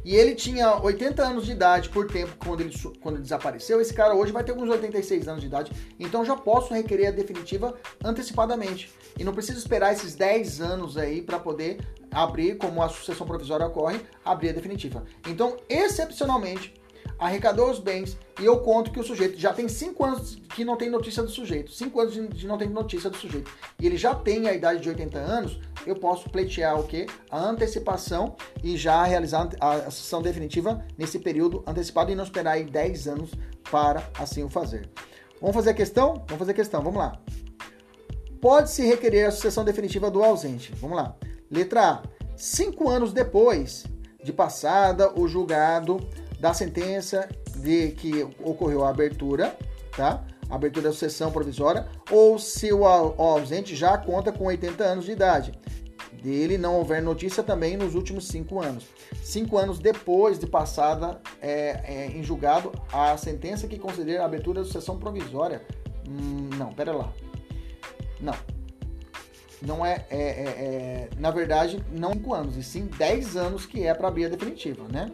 [0.04, 3.94] e ele tinha 80 anos de idade por tempo quando ele, quando ele desapareceu, esse
[3.94, 7.76] cara hoje vai ter uns 86 anos de idade, então já posso requerer a definitiva
[8.04, 8.92] antecipadamente.
[9.20, 11.78] E não preciso esperar esses 10 anos aí para poder
[12.12, 15.06] abrir, como a sucessão provisória ocorre, abrir a definitiva.
[15.28, 16.74] Então, excepcionalmente,
[17.18, 20.76] arrecadou os bens e eu conto que o sujeito já tem 5 anos que não
[20.76, 24.14] tem notícia do sujeito, 5 anos de não tem notícia do sujeito, e ele já
[24.14, 27.06] tem a idade de 80 anos, eu posso pleitear o que?
[27.30, 32.66] A antecipação e já realizar a sessão definitiva nesse período antecipado e não esperar aí
[32.66, 33.32] 10 anos
[33.70, 34.90] para assim o fazer.
[35.40, 36.14] Vamos fazer a questão?
[36.28, 37.20] Vamos fazer a questão, vamos lá.
[38.42, 40.72] Pode-se requerer a sucessão definitiva do ausente.
[40.76, 41.16] Vamos lá.
[41.50, 42.04] Letra A.
[42.38, 43.86] Cinco anos depois
[44.24, 45.98] de passada o julgado
[46.40, 49.58] da sentença de que ocorreu a abertura,
[49.96, 50.24] tá?
[50.50, 55.52] Abertura da sucessão provisória, ou se o ausente já conta com 80 anos de idade.
[56.22, 58.86] Dele não houver notícia também nos últimos cinco anos.
[59.24, 64.62] Cinco anos depois de passada é, é, em julgado a sentença que considera a abertura
[64.62, 65.62] da sucessão provisória.
[66.08, 67.14] Hum, não, pera lá.
[68.20, 68.34] Não.
[69.62, 73.86] Não é, é, é, é na verdade, não 5 anos, e sim 10 anos que
[73.86, 75.12] é para abrir a definitiva, né?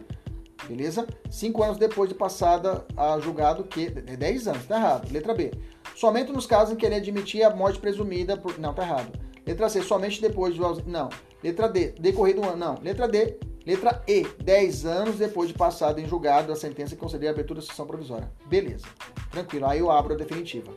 [0.68, 1.06] Beleza?
[1.30, 3.86] 5 anos depois de passada a julgado que.
[4.06, 5.12] É 10 anos, tá errado.
[5.12, 5.52] Letra B.
[5.94, 8.58] Somente nos casos em que ele admitir a morte presumida por.
[8.58, 9.18] Não, tá errado.
[9.46, 10.82] Letra C, somente depois do.
[10.86, 11.08] Não.
[11.42, 12.56] Letra D, decorrido um ano.
[12.56, 12.78] Não.
[12.80, 17.28] Letra D, letra E, 10 anos depois de passado em julgado a sentença que conceder
[17.28, 18.30] a abertura da sessão provisória.
[18.46, 18.86] Beleza.
[19.30, 19.66] Tranquilo.
[19.66, 20.72] Aí eu abro a definitiva.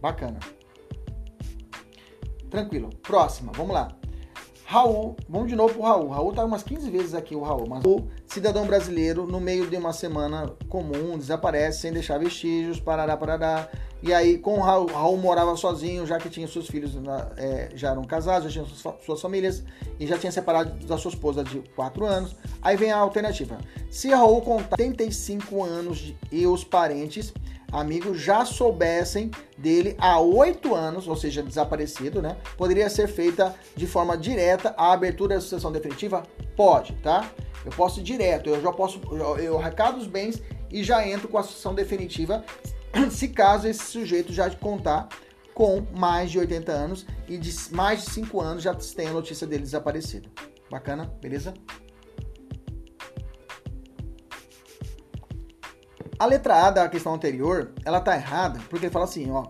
[0.00, 0.38] Bacana.
[2.50, 2.90] Tranquilo.
[3.02, 3.99] Próxima, vamos lá.
[4.70, 6.08] Raul, vamos de novo pro Raul.
[6.10, 7.68] Raul tá umas 15 vezes aqui, o Raul.
[7.68, 13.16] Mas o cidadão brasileiro, no meio de uma semana comum, desaparece sem deixar vestígios, parará,
[13.16, 13.68] parará.
[14.00, 16.92] E aí, com o Raul, Raul morava sozinho, já que tinha seus filhos,
[17.36, 19.64] é, já eram casados, já tinham suas, suas, famílias,
[19.98, 22.36] e já tinha separado da sua esposa de 4 anos.
[22.62, 23.58] Aí vem a alternativa.
[23.90, 27.34] Se Raul contar 85 anos de, e os parentes
[27.72, 32.36] amigos já soubessem dele há oito anos, ou seja, desaparecido, né?
[32.56, 36.22] Poderia ser feita de forma direta a abertura da sucessão definitiva?
[36.56, 37.30] Pode, tá?
[37.64, 41.28] Eu posso ir direto, eu já posso, eu, eu recado os bens e já entro
[41.28, 42.44] com a sucessão definitiva,
[43.10, 45.08] se caso esse sujeito já contar
[45.52, 49.46] com mais de 80 anos e de mais de 5 anos já tenha a notícia
[49.46, 50.30] dele desaparecido.
[50.70, 51.12] Bacana?
[51.20, 51.52] Beleza?
[56.20, 59.46] A letra A da questão anterior, ela tá errada, porque ele fala assim, ó.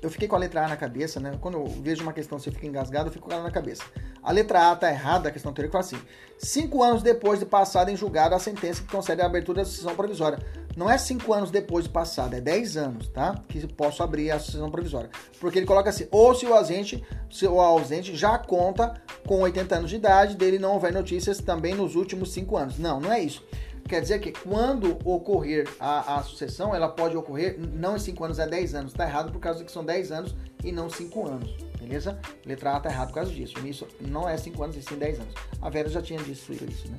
[0.00, 1.36] Eu fiquei com a letra A na cabeça, né?
[1.40, 3.82] Quando eu vejo uma questão, se eu fico engasgado, eu fico com ela na cabeça.
[4.22, 6.00] A letra A tá errada, a questão anterior, que fala assim:
[6.38, 9.96] cinco anos depois de passada em julgado a sentença que concede a abertura da sucessão
[9.96, 10.38] provisória.
[10.76, 13.34] Não é cinco anos depois de passada, é 10 anos, tá?
[13.48, 15.10] Que posso abrir a sucessão provisória.
[15.40, 18.94] Porque ele coloca assim: ou se o ausente, se o ausente já conta
[19.26, 22.78] com 80 anos de idade, dele não houver notícias também nos últimos cinco anos.
[22.78, 23.44] Não, não é isso.
[23.88, 28.38] Quer dizer que quando ocorrer a, a sucessão, ela pode ocorrer não em 5 anos,
[28.38, 28.92] é 10 anos.
[28.92, 31.56] Está errado por causa que são 10 anos e não 5 anos.
[31.80, 32.18] Beleza?
[32.44, 33.54] Letra A está errado por causa disso.
[33.66, 35.34] Isso não é 5 anos e sim 10 anos.
[35.62, 36.98] A Vera já tinha dito isso, né?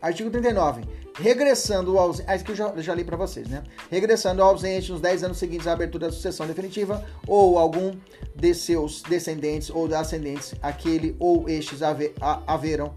[0.00, 0.82] Artigo 39.
[1.18, 2.28] Regressando ao ausente.
[2.30, 3.62] Ah, isso que eu já, já li para vocês, né?
[3.90, 7.92] Regressando ao ausente nos 10 anos seguintes à abertura da sucessão definitiva, ou algum
[8.34, 12.14] de seus descendentes ou ascendentes, aquele ou estes haver,
[12.46, 12.94] haverão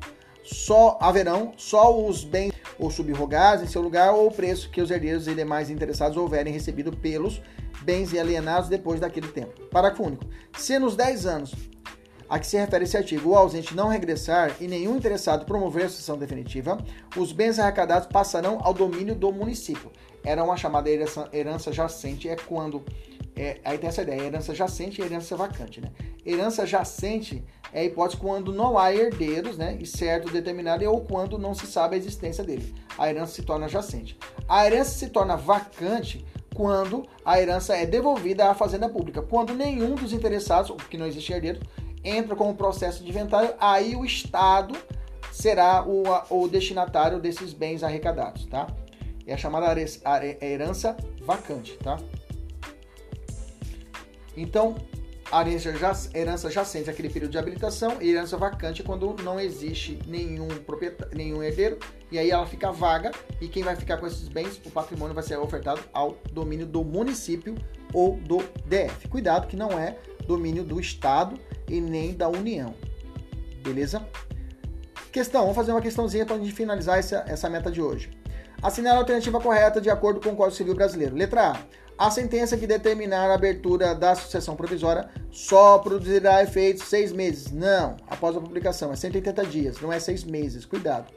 [0.47, 4.89] só haverão só os bens ou subrogados em seu lugar ou o preço que os
[4.89, 7.41] herdeiros e demais interessados houverem recebido pelos
[7.81, 9.61] bens alienados depois daquele tempo.
[9.67, 10.25] Parágrafo único.
[10.57, 11.53] Se nos 10 anos
[12.29, 15.89] a que se refere esse artigo, o ausente não regressar e nenhum interessado promover a
[15.89, 16.77] sucessão definitiva,
[17.15, 19.91] os bens arrecadados passarão ao domínio do município.
[20.23, 22.83] Era uma chamada herança, herança jacente, é quando.
[23.37, 25.79] É, aí tem essa ideia, herança jacente e herança vacante.
[25.79, 25.91] Né?
[26.25, 31.37] Herança jacente é a hipótese quando não há herdeiros, né, e certo determinado, ou quando
[31.37, 32.73] não se sabe a existência dele.
[32.97, 34.17] A herança se torna jacente.
[34.47, 36.25] A herança se torna vacante
[36.55, 39.21] quando a herança é devolvida à fazenda pública.
[39.21, 41.59] Quando nenhum dos interessados, porque não existe herdeiro,
[42.03, 44.75] entra com o processo de inventário, aí o Estado
[45.31, 48.65] será o, o destinatário desses bens arrecadados, tá?
[49.27, 49.75] É a chamada
[50.41, 51.99] herança vacante, tá?
[54.37, 54.75] Então,
[55.31, 59.99] a herança, já, herança jacente, aquele período de habilitação, e herança vacante quando não existe
[60.07, 60.47] nenhum,
[61.11, 61.77] nenhum herdeiro,
[62.11, 63.11] e aí ela fica vaga,
[63.41, 66.83] e quem vai ficar com esses bens, o patrimônio vai ser ofertado ao domínio do
[66.83, 67.55] município
[67.93, 69.07] ou do DF.
[69.09, 72.73] Cuidado que não é domínio do Estado e nem da União.
[73.63, 74.07] Beleza?
[75.11, 78.11] Questão, vamos fazer uma questãozinha para a gente finalizar essa, essa meta de hoje.
[78.61, 81.15] Assinar a alternativa correta de acordo com o Código Civil Brasileiro.
[81.15, 81.59] Letra A
[81.97, 87.51] a sentença que determinar a abertura da sucessão provisória só produzirá efeitos seis meses.
[87.51, 90.65] Não, após a publicação, é 180 dias, não é seis meses.
[90.65, 91.11] Cuidado.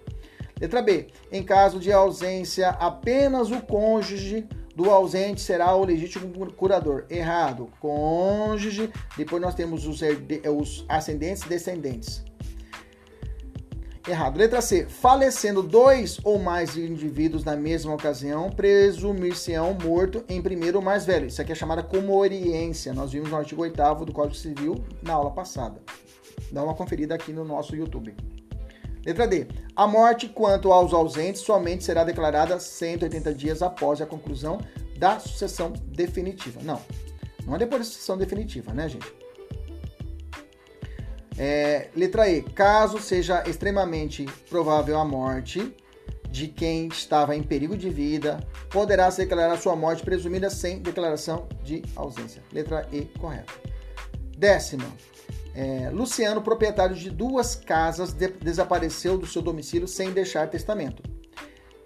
[0.61, 1.09] Letra B.
[1.31, 7.05] Em caso de ausência, apenas o cônjuge do ausente será o legítimo curador.
[7.11, 7.70] Errado.
[7.81, 8.91] Cônjuge.
[9.16, 12.30] Depois nós temos os, os ascendentes e descendentes.
[14.09, 14.38] Errado.
[14.38, 14.86] Letra C.
[14.86, 21.26] Falecendo dois ou mais indivíduos na mesma ocasião, presumir-se-ão morto em primeiro ou mais velho.
[21.26, 22.94] Isso aqui é chamada comoriência.
[22.94, 25.80] Nós vimos no artigo 8 do Código Civil na aula passada.
[26.51, 28.16] Dá uma conferida aqui no nosso YouTube.
[29.05, 29.46] Letra D.
[29.76, 34.59] A morte quanto aos ausentes somente será declarada 180 dias após a conclusão
[34.98, 36.61] da sucessão definitiva.
[36.62, 36.80] Não,
[37.46, 39.20] não é depois da sucessão definitiva, né, gente?
[41.43, 42.43] É, letra E.
[42.43, 45.74] Caso seja extremamente provável a morte
[46.30, 51.49] de quem estava em perigo de vida, poderá se declarar sua morte presumida sem declaração
[51.64, 52.43] de ausência.
[52.53, 53.55] Letra E, correta.
[54.36, 54.84] Décima.
[55.55, 61.03] É, Luciano, proprietário de duas casas, de desapareceu do seu domicílio sem deixar testamento.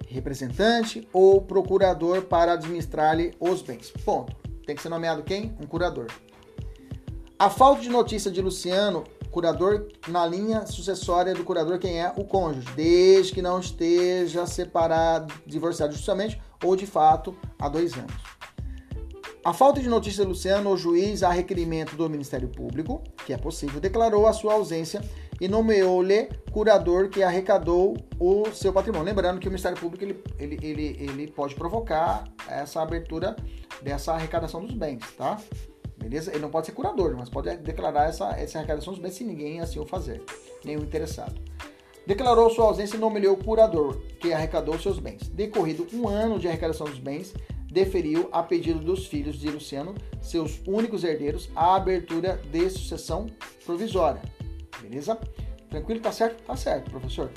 [0.08, 3.92] Representante ou procurador para administrar-lhe os bens.
[4.04, 4.34] Ponto.
[4.66, 5.56] Tem que ser nomeado quem?
[5.60, 6.08] Um curador.
[7.38, 9.04] A falta de notícia de Luciano,
[9.34, 12.12] curador na linha sucessória do curador, quem é?
[12.16, 18.14] O cônjuge, desde que não esteja separado, divorciado justamente ou de fato há dois anos.
[19.44, 23.80] A falta de notícia Luciano, o juiz, a requerimento do Ministério Público, que é possível,
[23.80, 25.02] declarou a sua ausência
[25.40, 29.06] e nomeou-lhe curador que arrecadou o seu patrimônio.
[29.06, 33.34] Lembrando que o Ministério Público ele, ele, ele, ele pode provocar essa abertura
[33.82, 35.38] dessa arrecadação dos bens, tá?
[36.04, 36.32] Beleza?
[36.32, 39.60] Ele não pode ser curador, mas pode declarar essa, essa arrecadação dos bens se ninguém
[39.60, 40.22] assim o fazer,
[40.62, 41.40] nenhum interessado.
[42.06, 45.26] Declarou sua ausência e nomeou o curador, que arrecadou seus bens.
[45.30, 47.32] Decorrido um ano de arrecadação dos bens,
[47.72, 53.26] deferiu, a pedido dos filhos de Luciano, seus únicos herdeiros, a abertura de sucessão
[53.64, 54.20] provisória.
[54.82, 55.18] Beleza?
[55.70, 56.00] Tranquilo?
[56.00, 56.42] Tá certo?
[56.42, 57.30] Tá certo, professor.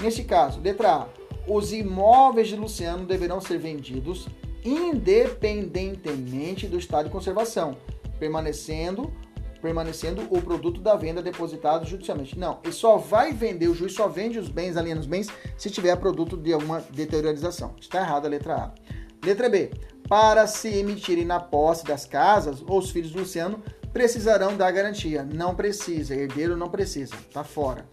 [0.00, 1.08] Neste caso, letra A.
[1.46, 4.26] Os imóveis de Luciano deverão ser vendidos
[4.64, 7.76] independentemente do estado de conservação,
[8.18, 9.12] permanecendo
[9.60, 12.38] permanecendo o produto da venda depositado judicialmente.
[12.38, 15.70] Não, ele só vai vender, o juiz só vende os bens, aliena os bens, se
[15.70, 17.74] tiver produto de alguma deteriorização.
[17.80, 18.74] Está errada a letra A.
[19.24, 19.70] Letra B.
[20.08, 23.62] Para se emitirem na posse das casas, os filhos do Luciano
[23.92, 25.22] precisarão da garantia.
[25.22, 27.84] Não precisa, herdeiro não precisa, tá fora.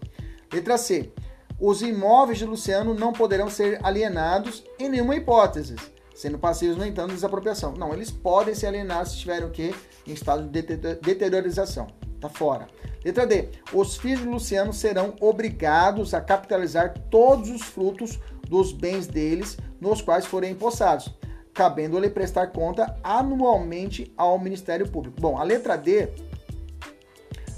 [0.52, 1.12] Letra C.
[1.58, 5.74] Os imóveis de Luciano não poderão ser alienados em nenhuma hipótese,
[6.16, 7.72] sendo passivos, no entanto, de desapropriação.
[7.72, 9.74] Não, eles podem ser alienados se estiverem o quê?
[10.06, 11.88] Em estado de deteriorização.
[12.20, 12.66] Tá fora.
[13.04, 13.50] Letra D.
[13.72, 20.00] Os filhos de Luciano serão obrigados a capitalizar todos os frutos dos bens deles nos
[20.00, 21.14] quais forem empossados,
[21.52, 25.20] cabendo-lhe prestar conta anualmente ao Ministério Público.
[25.20, 26.08] Bom, a letra D,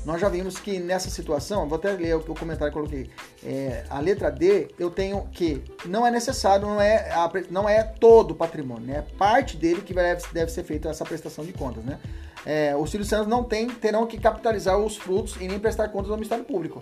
[0.09, 3.11] nós já vimos que nessa situação, vou até ler o comentário que eu coloquei,
[3.45, 7.11] é, a letra D, eu tenho que não é necessário, não é,
[7.51, 9.05] não é todo o patrimônio, né?
[9.07, 11.85] é parte dele que deve, deve ser feita essa prestação de contas.
[11.85, 11.99] Né?
[12.47, 16.17] É, os silicianos não tem, terão que capitalizar os frutos e nem prestar contas ao
[16.17, 16.81] Ministério Público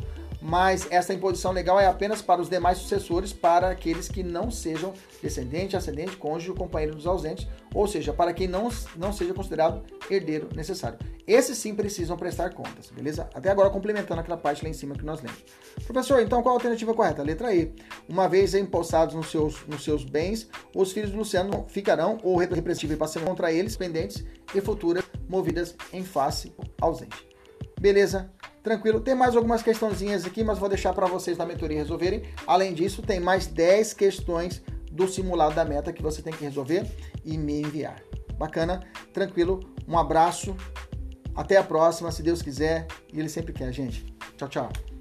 [0.48, 4.94] mas essa imposição legal é apenas para os demais sucessores, para aqueles que não sejam
[5.20, 10.48] descendente, ascendente, cônjuge companheiro dos ausentes, ou seja, para quem não, não seja considerado herdeiro
[10.54, 11.00] necessário.
[11.26, 13.28] Esses sim precisam prestar contas, beleza?
[13.34, 15.44] Até agora complementando aquela parte lá em cima que nós lemos.
[15.84, 17.24] Professor, então qual a alternativa correta?
[17.24, 17.74] Letra E.
[18.08, 22.94] Uma vez empossados nos seus, nos seus bens, os filhos do Luciano ficarão ou representativos
[22.94, 24.24] e passarão contra eles pendentes
[24.54, 27.26] e futuras movidas em face ausente.
[27.80, 28.30] Beleza?
[28.66, 28.98] Tranquilo.
[28.98, 32.24] Tem mais algumas questãozinhas aqui, mas vou deixar para vocês da mentoria resolverem.
[32.48, 34.60] Além disso, tem mais 10 questões
[34.90, 36.84] do simulado da meta que você tem que resolver
[37.24, 38.02] e me enviar.
[38.36, 38.82] Bacana?
[39.12, 39.60] Tranquilo.
[39.86, 40.56] Um abraço.
[41.32, 42.88] Até a próxima, se Deus quiser.
[43.12, 44.04] E Ele sempre quer, gente.
[44.36, 44.95] Tchau, tchau.